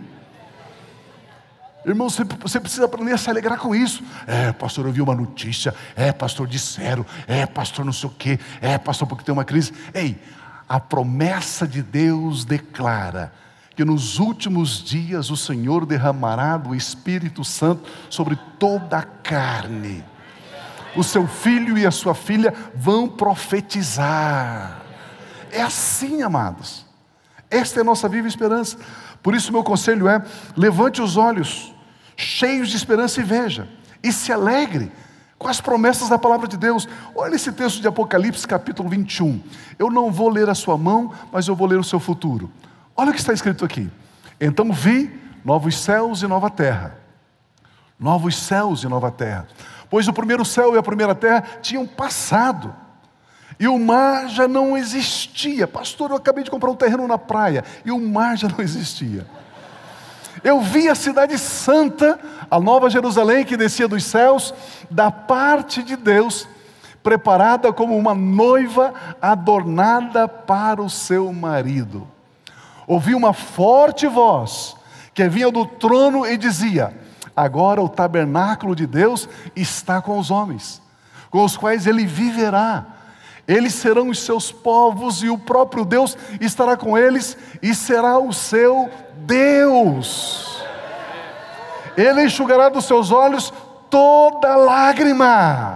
Irmão, 1.84 2.08
você 2.10 2.60
precisa 2.60 2.84
aprender 2.84 3.12
a 3.12 3.18
se 3.18 3.30
alegrar 3.30 3.58
com 3.58 3.74
isso. 3.74 4.02
É, 4.26 4.52
pastor, 4.52 4.86
eu 4.86 4.92
vi 4.92 5.00
uma 5.00 5.14
notícia. 5.14 5.74
É, 5.96 6.12
pastor, 6.12 6.46
disseram. 6.46 7.06
É, 7.26 7.46
pastor, 7.46 7.84
não 7.84 7.92
sei 7.92 8.08
o 8.08 8.12
quê. 8.12 8.38
É, 8.60 8.76
pastor, 8.76 9.08
porque 9.08 9.24
tem 9.24 9.32
uma 9.32 9.44
crise. 9.44 9.72
Ei, 9.94 10.20
a 10.68 10.78
promessa 10.78 11.66
de 11.66 11.82
Deus 11.82 12.44
declara 12.44 13.32
que 13.74 13.84
nos 13.84 14.18
últimos 14.18 14.84
dias 14.84 15.30
o 15.30 15.36
Senhor 15.36 15.86
derramará 15.86 16.58
do 16.58 16.74
Espírito 16.74 17.42
Santo 17.44 17.90
sobre 18.10 18.38
toda 18.58 18.98
a 18.98 19.02
carne 19.02 20.04
o 20.96 21.02
seu 21.02 21.26
filho 21.26 21.78
e 21.78 21.86
a 21.86 21.90
sua 21.90 22.14
filha 22.14 22.52
vão 22.74 23.08
profetizar. 23.08 24.82
É 25.50 25.62
assim, 25.62 26.22
amados. 26.22 26.86
Esta 27.50 27.80
é 27.80 27.82
a 27.82 27.84
nossa 27.84 28.08
viva 28.08 28.28
esperança. 28.28 28.78
Por 29.22 29.34
isso, 29.34 29.52
meu 29.52 29.64
conselho 29.64 30.08
é: 30.08 30.24
levante 30.56 31.02
os 31.02 31.16
olhos, 31.16 31.74
cheios 32.16 32.68
de 32.68 32.76
esperança, 32.76 33.20
e 33.20 33.24
veja, 33.24 33.68
e 34.02 34.12
se 34.12 34.32
alegre 34.32 34.92
com 35.38 35.48
as 35.48 35.60
promessas 35.60 36.08
da 36.08 36.18
palavra 36.18 36.46
de 36.46 36.56
Deus. 36.56 36.88
Olha 37.14 37.34
esse 37.34 37.50
texto 37.50 37.80
de 37.80 37.88
Apocalipse, 37.88 38.46
capítulo 38.46 38.88
21. 38.88 39.42
Eu 39.78 39.90
não 39.90 40.12
vou 40.12 40.28
ler 40.28 40.48
a 40.48 40.54
sua 40.54 40.76
mão, 40.76 41.12
mas 41.32 41.48
eu 41.48 41.56
vou 41.56 41.66
ler 41.66 41.78
o 41.78 41.84
seu 41.84 41.98
futuro. 41.98 42.50
Olha 42.96 43.10
o 43.10 43.12
que 43.12 43.20
está 43.20 43.32
escrito 43.32 43.64
aqui. 43.64 43.90
Então 44.40 44.72
vi 44.72 45.18
novos 45.44 45.78
céus 45.78 46.22
e 46.22 46.26
nova 46.26 46.50
terra. 46.50 46.98
Novos 47.98 48.36
céus 48.36 48.82
e 48.84 48.88
nova 48.88 49.10
terra 49.10 49.46
pois 49.90 50.06
o 50.06 50.12
primeiro 50.12 50.44
céu 50.44 50.74
e 50.74 50.78
a 50.78 50.82
primeira 50.82 51.14
terra 51.14 51.42
tinham 51.60 51.86
passado. 51.86 52.74
E 53.58 53.68
o 53.68 53.78
mar 53.78 54.28
já 54.28 54.48
não 54.48 54.78
existia. 54.78 55.66
Pastor, 55.66 56.10
eu 56.10 56.16
acabei 56.16 56.42
de 56.42 56.50
comprar 56.50 56.70
um 56.70 56.76
terreno 56.76 57.06
na 57.06 57.18
praia 57.18 57.62
e 57.84 57.90
o 57.90 58.00
mar 58.00 58.38
já 58.38 58.48
não 58.48 58.60
existia. 58.60 59.26
Eu 60.42 60.60
vi 60.60 60.88
a 60.88 60.94
cidade 60.94 61.36
santa, 61.36 62.18
a 62.50 62.58
nova 62.58 62.88
Jerusalém 62.88 63.44
que 63.44 63.58
descia 63.58 63.86
dos 63.86 64.04
céus, 64.04 64.54
da 64.90 65.10
parte 65.10 65.82
de 65.82 65.96
Deus, 65.96 66.48
preparada 67.02 67.72
como 67.72 67.98
uma 67.98 68.14
noiva 68.14 68.94
adornada 69.20 70.26
para 70.26 70.80
o 70.80 70.88
seu 70.88 71.30
marido. 71.32 72.08
Ouvi 72.86 73.14
uma 73.14 73.32
forte 73.32 74.06
voz 74.06 74.74
que 75.12 75.28
vinha 75.28 75.50
do 75.50 75.66
trono 75.66 76.26
e 76.26 76.36
dizia: 76.38 76.94
Agora 77.36 77.82
o 77.82 77.88
tabernáculo 77.88 78.74
de 78.74 78.86
Deus 78.86 79.28
está 79.54 80.02
com 80.02 80.18
os 80.18 80.30
homens, 80.30 80.82
com 81.30 81.44
os 81.44 81.56
quais 81.56 81.86
ele 81.86 82.06
viverá. 82.06 82.84
Eles 83.46 83.74
serão 83.74 84.08
os 84.10 84.20
seus 84.20 84.52
povos 84.52 85.22
e 85.22 85.28
o 85.28 85.38
próprio 85.38 85.84
Deus 85.84 86.16
estará 86.40 86.76
com 86.76 86.96
eles 86.96 87.36
e 87.60 87.74
será 87.74 88.18
o 88.18 88.32
seu 88.32 88.88
Deus. 89.26 90.62
Ele 91.96 92.24
enxugará 92.24 92.68
dos 92.68 92.84
seus 92.84 93.10
olhos 93.10 93.52
toda 93.88 94.56
lágrima. 94.56 95.74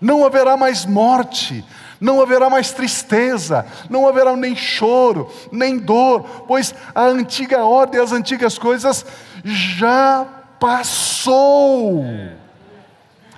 Não 0.00 0.24
haverá 0.24 0.56
mais 0.56 0.84
morte, 0.84 1.64
não 2.00 2.20
haverá 2.20 2.48
mais 2.48 2.70
tristeza, 2.72 3.66
não 3.88 4.06
haverá 4.06 4.36
nem 4.36 4.54
choro, 4.54 5.30
nem 5.50 5.78
dor, 5.78 6.44
pois 6.46 6.74
a 6.94 7.04
antiga 7.04 7.64
ordem, 7.64 8.00
as 8.00 8.12
antigas 8.12 8.58
coisas 8.58 9.04
já 9.44 10.26
passou. 10.58 12.04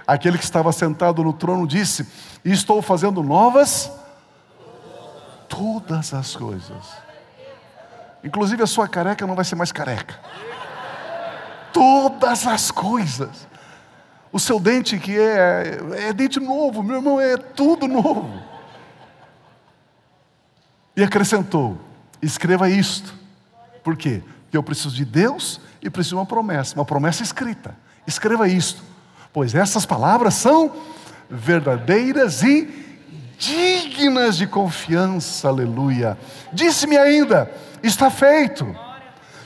Aquele 0.07 0.39
que 0.39 0.45
estava 0.45 0.73
sentado 0.73 1.23
no 1.23 1.33
trono 1.33 1.67
disse: 1.67 2.07
Estou 2.45 2.83
fazendo 2.83 3.23
novas 3.23 3.91
todas 5.49 6.15
as 6.15 6.35
coisas. 6.35 7.11
Inclusive 8.23 8.63
a 8.63 8.67
sua 8.67 8.89
careca 8.89 9.27
não 9.27 9.35
vai 9.35 9.45
ser 9.45 9.57
mais 9.57 9.73
careca. 9.73 10.19
Todas 11.73 12.47
as 12.47 12.71
coisas. 12.71 13.49
O 14.33 14.39
seu 14.39 14.61
dente 14.61 14.99
que 14.99 15.19
é, 15.19 15.81
é 16.09 16.13
dente 16.13 16.39
novo, 16.39 16.83
meu 16.83 16.97
irmão, 16.97 17.21
é 17.21 17.37
tudo 17.37 17.89
novo. 17.89 18.43
E 20.97 21.03
acrescentou: 21.03 21.79
escreva 22.23 22.69
isto. 22.69 23.15
Por 23.83 23.97
quê? 23.97 24.23
Porque 24.43 24.57
eu 24.57 24.63
preciso 24.63 24.95
de 24.95 25.05
Deus 25.05 25.61
e 25.83 25.89
preciso 25.89 26.17
de 26.17 26.21
uma 26.21 26.27
promessa, 26.27 26.75
uma 26.75 26.85
promessa 26.85 27.23
escrita. 27.23 27.75
Escreva 28.07 28.49
isto, 28.49 28.83
pois 29.33 29.55
essas 29.55 29.87
palavras 29.87 30.35
são 30.35 30.73
verdadeiras 31.29 32.43
e 32.43 32.69
dignas 33.39 34.37
de 34.37 34.47
confiança, 34.47 35.49
aleluia. 35.49 36.19
Disse-me 36.53 36.97
ainda: 36.97 37.51
está 37.83 38.11
feito. 38.11 38.67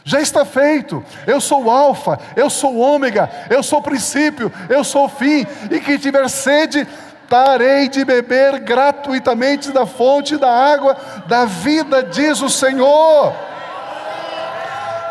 Já 0.06 0.20
está 0.20 0.44
feito. 0.44 1.02
Eu 1.26 1.40
sou 1.40 1.64
o 1.64 1.70
Alfa, 1.70 2.18
eu 2.36 2.50
sou 2.50 2.74
o 2.74 2.80
Ômega, 2.80 3.30
eu 3.48 3.62
sou 3.62 3.78
o 3.78 3.82
princípio, 3.82 4.52
eu 4.68 4.84
sou 4.84 5.06
o 5.06 5.08
fim. 5.08 5.46
E 5.70 5.80
quem 5.80 5.96
tiver 5.96 6.28
sede, 6.28 6.86
darei 7.28 7.88
de 7.88 8.04
beber 8.04 8.60
gratuitamente 8.60 9.70
da 9.70 9.86
fonte 9.86 10.36
da 10.36 10.50
água 10.50 10.94
da 11.26 11.46
vida, 11.46 12.02
diz 12.02 12.42
o 12.42 12.50
Senhor. 12.50 13.32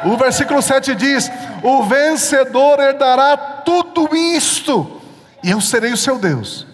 O 0.05 0.17
versículo 0.17 0.61
7 0.61 0.95
diz: 0.95 1.31
O 1.61 1.83
vencedor 1.83 2.79
herdará 2.79 3.37
tudo 3.37 4.15
isto, 4.15 5.01
e 5.43 5.51
eu 5.51 5.61
serei 5.61 5.93
o 5.93 5.97
seu 5.97 6.17
Deus, 6.17 6.67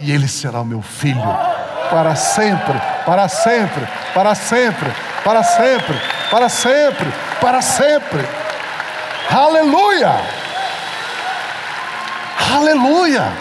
e 0.00 0.10
ele 0.10 0.28
será 0.28 0.60
o 0.60 0.64
meu 0.64 0.82
filho, 0.82 1.22
para 1.90 2.14
sempre, 2.16 2.80
para 3.04 3.28
sempre, 3.28 3.86
para 4.14 4.34
sempre, 4.34 4.92
para 5.24 5.42
sempre, 5.42 6.00
para 6.30 6.48
sempre, 6.48 7.12
para 7.40 7.62
sempre. 7.62 8.28
Aleluia! 9.30 10.12
Aleluia! 12.54 13.32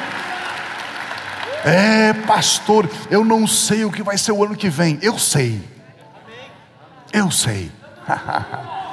É, 1.64 2.14
pastor, 2.26 2.90
eu 3.10 3.24
não 3.24 3.46
sei 3.46 3.86
o 3.86 3.92
que 3.92 4.02
vai 4.02 4.18
ser 4.18 4.32
o 4.32 4.44
ano 4.44 4.56
que 4.56 4.70
vem. 4.70 4.98
Eu 5.02 5.20
sei. 5.20 5.62
Eu 7.14 7.30
sei. 7.30 7.72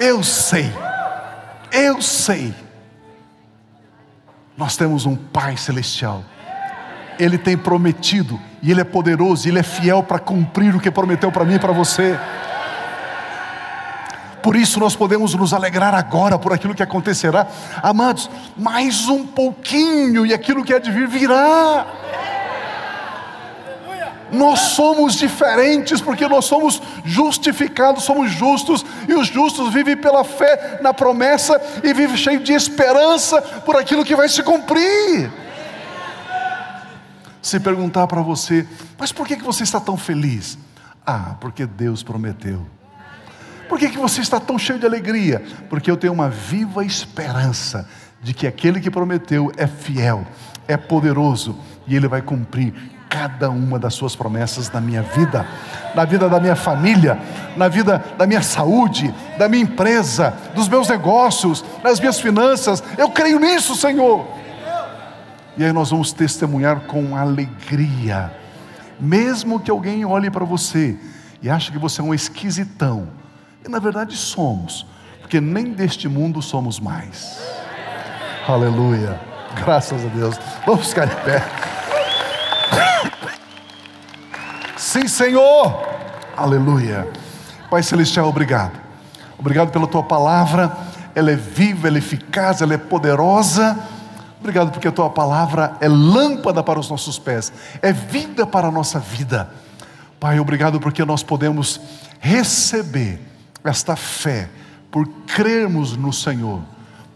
Eu 0.00 0.22
sei, 0.22 0.72
eu 1.72 2.00
sei. 2.00 2.54
Nós 4.56 4.76
temos 4.76 5.06
um 5.06 5.16
Pai 5.16 5.56
Celestial. 5.56 6.22
Ele 7.18 7.36
tem 7.36 7.56
prometido, 7.56 8.38
e 8.62 8.70
Ele 8.70 8.80
é 8.80 8.84
poderoso, 8.84 9.46
e 9.46 9.50
Ele 9.50 9.58
é 9.58 9.62
fiel 9.62 10.02
para 10.02 10.18
cumprir 10.18 10.74
o 10.74 10.80
que 10.80 10.90
prometeu 10.90 11.32
para 11.32 11.44
mim 11.44 11.54
e 11.54 11.58
para 11.58 11.72
você. 11.72 12.18
Por 14.42 14.54
isso 14.54 14.78
nós 14.78 14.94
podemos 14.94 15.34
nos 15.34 15.52
alegrar 15.52 15.94
agora 15.94 16.38
por 16.38 16.52
aquilo 16.52 16.74
que 16.74 16.82
acontecerá. 16.82 17.46
Amados, 17.82 18.30
mais 18.56 19.08
um 19.08 19.26
pouquinho, 19.26 20.24
e 20.24 20.32
aquilo 20.32 20.64
que 20.64 20.72
é 20.72 20.78
de 20.78 20.90
vir 20.90 21.08
virá. 21.08 21.86
Nós 24.30 24.60
somos 24.60 25.14
diferentes 25.14 26.00
porque 26.00 26.28
nós 26.28 26.44
somos 26.44 26.82
justificados, 27.04 28.04
somos 28.04 28.30
justos, 28.30 28.84
e 29.08 29.14
os 29.14 29.28
justos 29.28 29.72
vivem 29.72 29.96
pela 29.96 30.24
fé 30.24 30.78
na 30.82 30.92
promessa 30.92 31.60
e 31.82 31.92
vivem 31.92 32.16
cheio 32.16 32.40
de 32.40 32.52
esperança 32.52 33.40
por 33.40 33.76
aquilo 33.76 34.04
que 34.04 34.16
vai 34.16 34.28
se 34.28 34.42
cumprir. 34.42 35.30
Se 37.40 37.58
perguntar 37.58 38.06
para 38.06 38.20
você, 38.20 38.66
mas 38.98 39.12
por 39.12 39.26
que 39.26 39.36
você 39.36 39.62
está 39.62 39.80
tão 39.80 39.96
feliz? 39.96 40.58
Ah, 41.06 41.36
porque 41.40 41.64
Deus 41.64 42.02
prometeu. 42.02 42.66
Por 43.68 43.78
que, 43.78 43.88
que 43.88 43.98
você 43.98 44.20
está 44.20 44.40
tão 44.40 44.58
cheio 44.58 44.78
de 44.78 44.86
alegria? 44.86 45.42
Porque 45.68 45.90
eu 45.90 45.96
tenho 45.96 46.12
uma 46.12 46.28
viva 46.28 46.84
esperança 46.84 47.88
de 48.22 48.34
que 48.34 48.46
aquele 48.46 48.80
que 48.80 48.90
prometeu 48.90 49.52
é 49.56 49.66
fiel, 49.66 50.26
é 50.66 50.76
poderoso 50.76 51.56
e 51.86 51.94
ele 51.94 52.08
vai 52.08 52.20
cumprir 52.20 52.97
cada 53.08 53.50
uma 53.50 53.78
das 53.78 53.94
suas 53.94 54.14
promessas 54.14 54.70
na 54.70 54.80
minha 54.80 55.02
vida, 55.02 55.46
na 55.94 56.04
vida 56.04 56.28
da 56.28 56.38
minha 56.38 56.56
família, 56.56 57.18
na 57.56 57.68
vida 57.68 58.04
da 58.16 58.26
minha 58.26 58.42
saúde, 58.42 59.12
da 59.38 59.48
minha 59.48 59.62
empresa, 59.62 60.34
dos 60.54 60.68
meus 60.68 60.88
negócios, 60.88 61.64
das 61.82 61.98
minhas 61.98 62.20
finanças. 62.20 62.82
Eu 62.96 63.10
creio 63.10 63.38
nisso, 63.38 63.74
Senhor. 63.74 64.26
E 65.56 65.64
aí 65.64 65.72
nós 65.72 65.90
vamos 65.90 66.12
testemunhar 66.12 66.80
com 66.82 67.16
alegria, 67.16 68.32
mesmo 69.00 69.58
que 69.58 69.70
alguém 69.70 70.04
olhe 70.04 70.30
para 70.30 70.44
você 70.44 70.96
e 71.42 71.50
acha 71.50 71.72
que 71.72 71.78
você 71.78 72.00
é 72.00 72.04
um 72.04 72.14
esquisitão. 72.14 73.08
E 73.64 73.68
na 73.68 73.78
verdade 73.80 74.16
somos, 74.16 74.86
porque 75.20 75.40
nem 75.40 75.72
deste 75.72 76.08
mundo 76.08 76.40
somos 76.40 76.78
mais. 76.78 77.40
Aleluia. 78.46 79.20
Graças 79.56 80.04
a 80.04 80.08
Deus. 80.08 80.38
Vamos 80.64 80.88
ficar 80.88 81.06
de 81.06 81.16
pé. 81.16 81.42
Sim, 84.98 85.06
Senhor. 85.06 85.80
Aleluia. 86.36 87.08
Pai 87.70 87.84
Celestial, 87.84 88.28
obrigado. 88.28 88.72
Obrigado 89.38 89.70
pela 89.70 89.86
tua 89.86 90.02
palavra. 90.02 90.76
Ela 91.14 91.30
é 91.30 91.36
viva, 91.36 91.86
ela 91.86 91.98
é 91.98 92.00
eficaz, 92.00 92.62
ela 92.62 92.74
é 92.74 92.78
poderosa. 92.78 93.78
Obrigado 94.40 94.72
porque 94.72 94.88
a 94.88 94.92
tua 94.92 95.08
palavra 95.08 95.76
é 95.80 95.86
lâmpada 95.86 96.64
para 96.64 96.80
os 96.80 96.90
nossos 96.90 97.16
pés, 97.16 97.52
é 97.80 97.92
vida 97.92 98.44
para 98.44 98.68
a 98.68 98.70
nossa 98.72 98.98
vida. 98.98 99.48
Pai, 100.18 100.40
obrigado 100.40 100.80
porque 100.80 101.04
nós 101.04 101.22
podemos 101.22 101.80
receber 102.18 103.20
esta 103.62 103.94
fé 103.94 104.48
por 104.90 105.06
crermos 105.28 105.96
no 105.96 106.12
Senhor, 106.12 106.60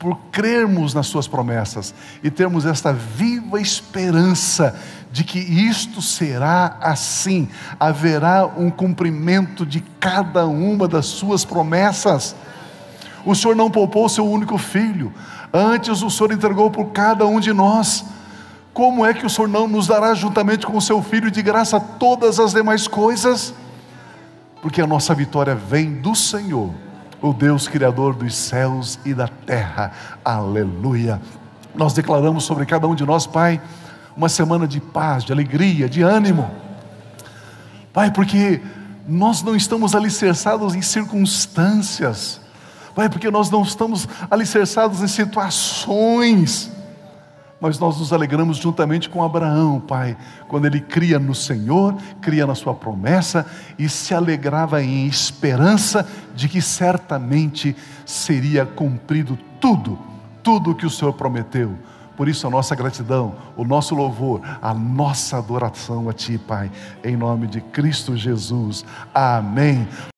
por 0.03 0.19
crermos 0.33 0.93
nas 0.93 1.07
Suas 1.07 1.29
promessas 1.29 1.95
e 2.25 2.29
termos 2.29 2.67
esta 2.67 2.93
viva 2.93 3.61
esperança 3.61 4.77
de 5.13 5.23
que 5.23 5.39
isto 5.39 6.03
será 6.03 6.77
assim, 6.81 7.49
haverá 7.79 8.47
um 8.47 8.69
cumprimento 8.69 9.65
de 9.65 9.81
cada 10.01 10.45
uma 10.45 10.89
das 10.89 11.07
Suas 11.07 11.45
promessas. 11.45 12.35
O 13.25 13.33
Senhor 13.33 13.55
não 13.55 13.71
poupou 13.71 14.09
seu 14.09 14.29
único 14.29 14.59
filho, 14.59 15.15
antes 15.53 16.03
o 16.03 16.11
Senhor 16.11 16.33
entregou 16.33 16.69
por 16.69 16.87
cada 16.87 17.25
um 17.25 17.39
de 17.39 17.53
nós. 17.53 18.05
Como 18.75 19.07
é 19.07 19.15
que 19.15 19.25
o 19.25 19.31
Senhor 19.31 19.47
não 19.47 19.69
nos 19.69 19.87
dará 19.87 20.15
juntamente 20.15 20.67
com 20.67 20.77
o 20.77 20.83
seu 20.83 21.01
filho 21.01 21.31
de 21.31 21.43
graça 21.43 21.79
todas 21.79 22.41
as 22.41 22.53
demais 22.53 22.89
coisas? 22.89 23.55
Porque 24.61 24.83
a 24.83 24.87
nossa 24.87 25.15
vitória 25.15 25.55
vem 25.55 25.93
do 25.93 26.17
Senhor, 26.17 26.71
o 27.23 27.33
Deus 27.33 27.69
Criador 27.69 28.15
dos 28.15 28.35
céus 28.35 28.99
e 29.05 29.15
da 29.15 29.29
terra. 29.29 29.93
Aleluia. 30.25 31.23
Nós 31.75 31.95
declaramos 31.95 32.45
sobre 32.45 32.67
cada 32.67 32.87
um 32.89 32.95
de 32.95 33.07
nós, 33.07 33.27
Pai, 33.27 33.63
uma 34.17 34.29
semana 34.29 34.67
de 34.67 34.81
paz, 34.81 35.25
de 35.25 35.33
alegria, 35.33 35.89
de 35.89 36.03
ânimo. 36.03 36.51
Pai, 37.93 38.11
porque 38.11 38.61
nós 39.07 39.43
não 39.43 39.55
estamos 39.55 39.95
alicerçados 39.95 40.75
em 40.75 40.83
circunstâncias, 40.83 42.41
Pai, 42.95 43.09
porque 43.09 43.31
nós 43.31 43.49
não 43.51 43.63
estamos 43.63 44.07
alicerçados 44.31 45.01
em 45.01 45.09
situações, 45.09 46.71
mas 47.63 47.79
nós 47.79 47.97
nos 47.97 48.13
alegramos 48.13 48.57
juntamente 48.57 49.09
com 49.09 49.23
Abraão, 49.23 49.79
Pai, 49.79 50.17
quando 50.49 50.65
ele 50.65 50.81
cria 50.81 51.17
no 51.17 51.33
Senhor, 51.33 51.95
cria 52.21 52.45
na 52.45 52.57
Sua 52.57 52.75
promessa 52.75 53.47
e 53.79 53.89
se 53.89 54.13
alegrava 54.13 54.83
em 54.83 55.07
esperança 55.07 56.05
de 56.35 56.49
que 56.49 56.61
certamente 56.61 57.77
seria 58.05 58.67
cumprido 58.67 59.39
tudo, 59.61 59.97
tudo 60.43 60.73
o 60.73 60.75
que 60.75 60.85
o 60.85 60.91
Senhor 60.91 61.13
prometeu. 61.13 61.79
Por 62.17 62.29
isso, 62.29 62.47
a 62.47 62.51
nossa 62.51 62.75
gratidão, 62.75 63.37
o 63.57 63.65
nosso 63.65 63.95
louvor, 63.95 64.41
a 64.61 64.75
nossa 64.75 65.39
adoração 65.39 66.09
a 66.09 66.13
Ti, 66.13 66.39
Pai, 66.39 66.71
em 67.03 67.17
nome 67.17 67.47
de 67.47 67.61
Cristo 67.61 68.17
Jesus. 68.17 68.85
Amém. 69.15 69.87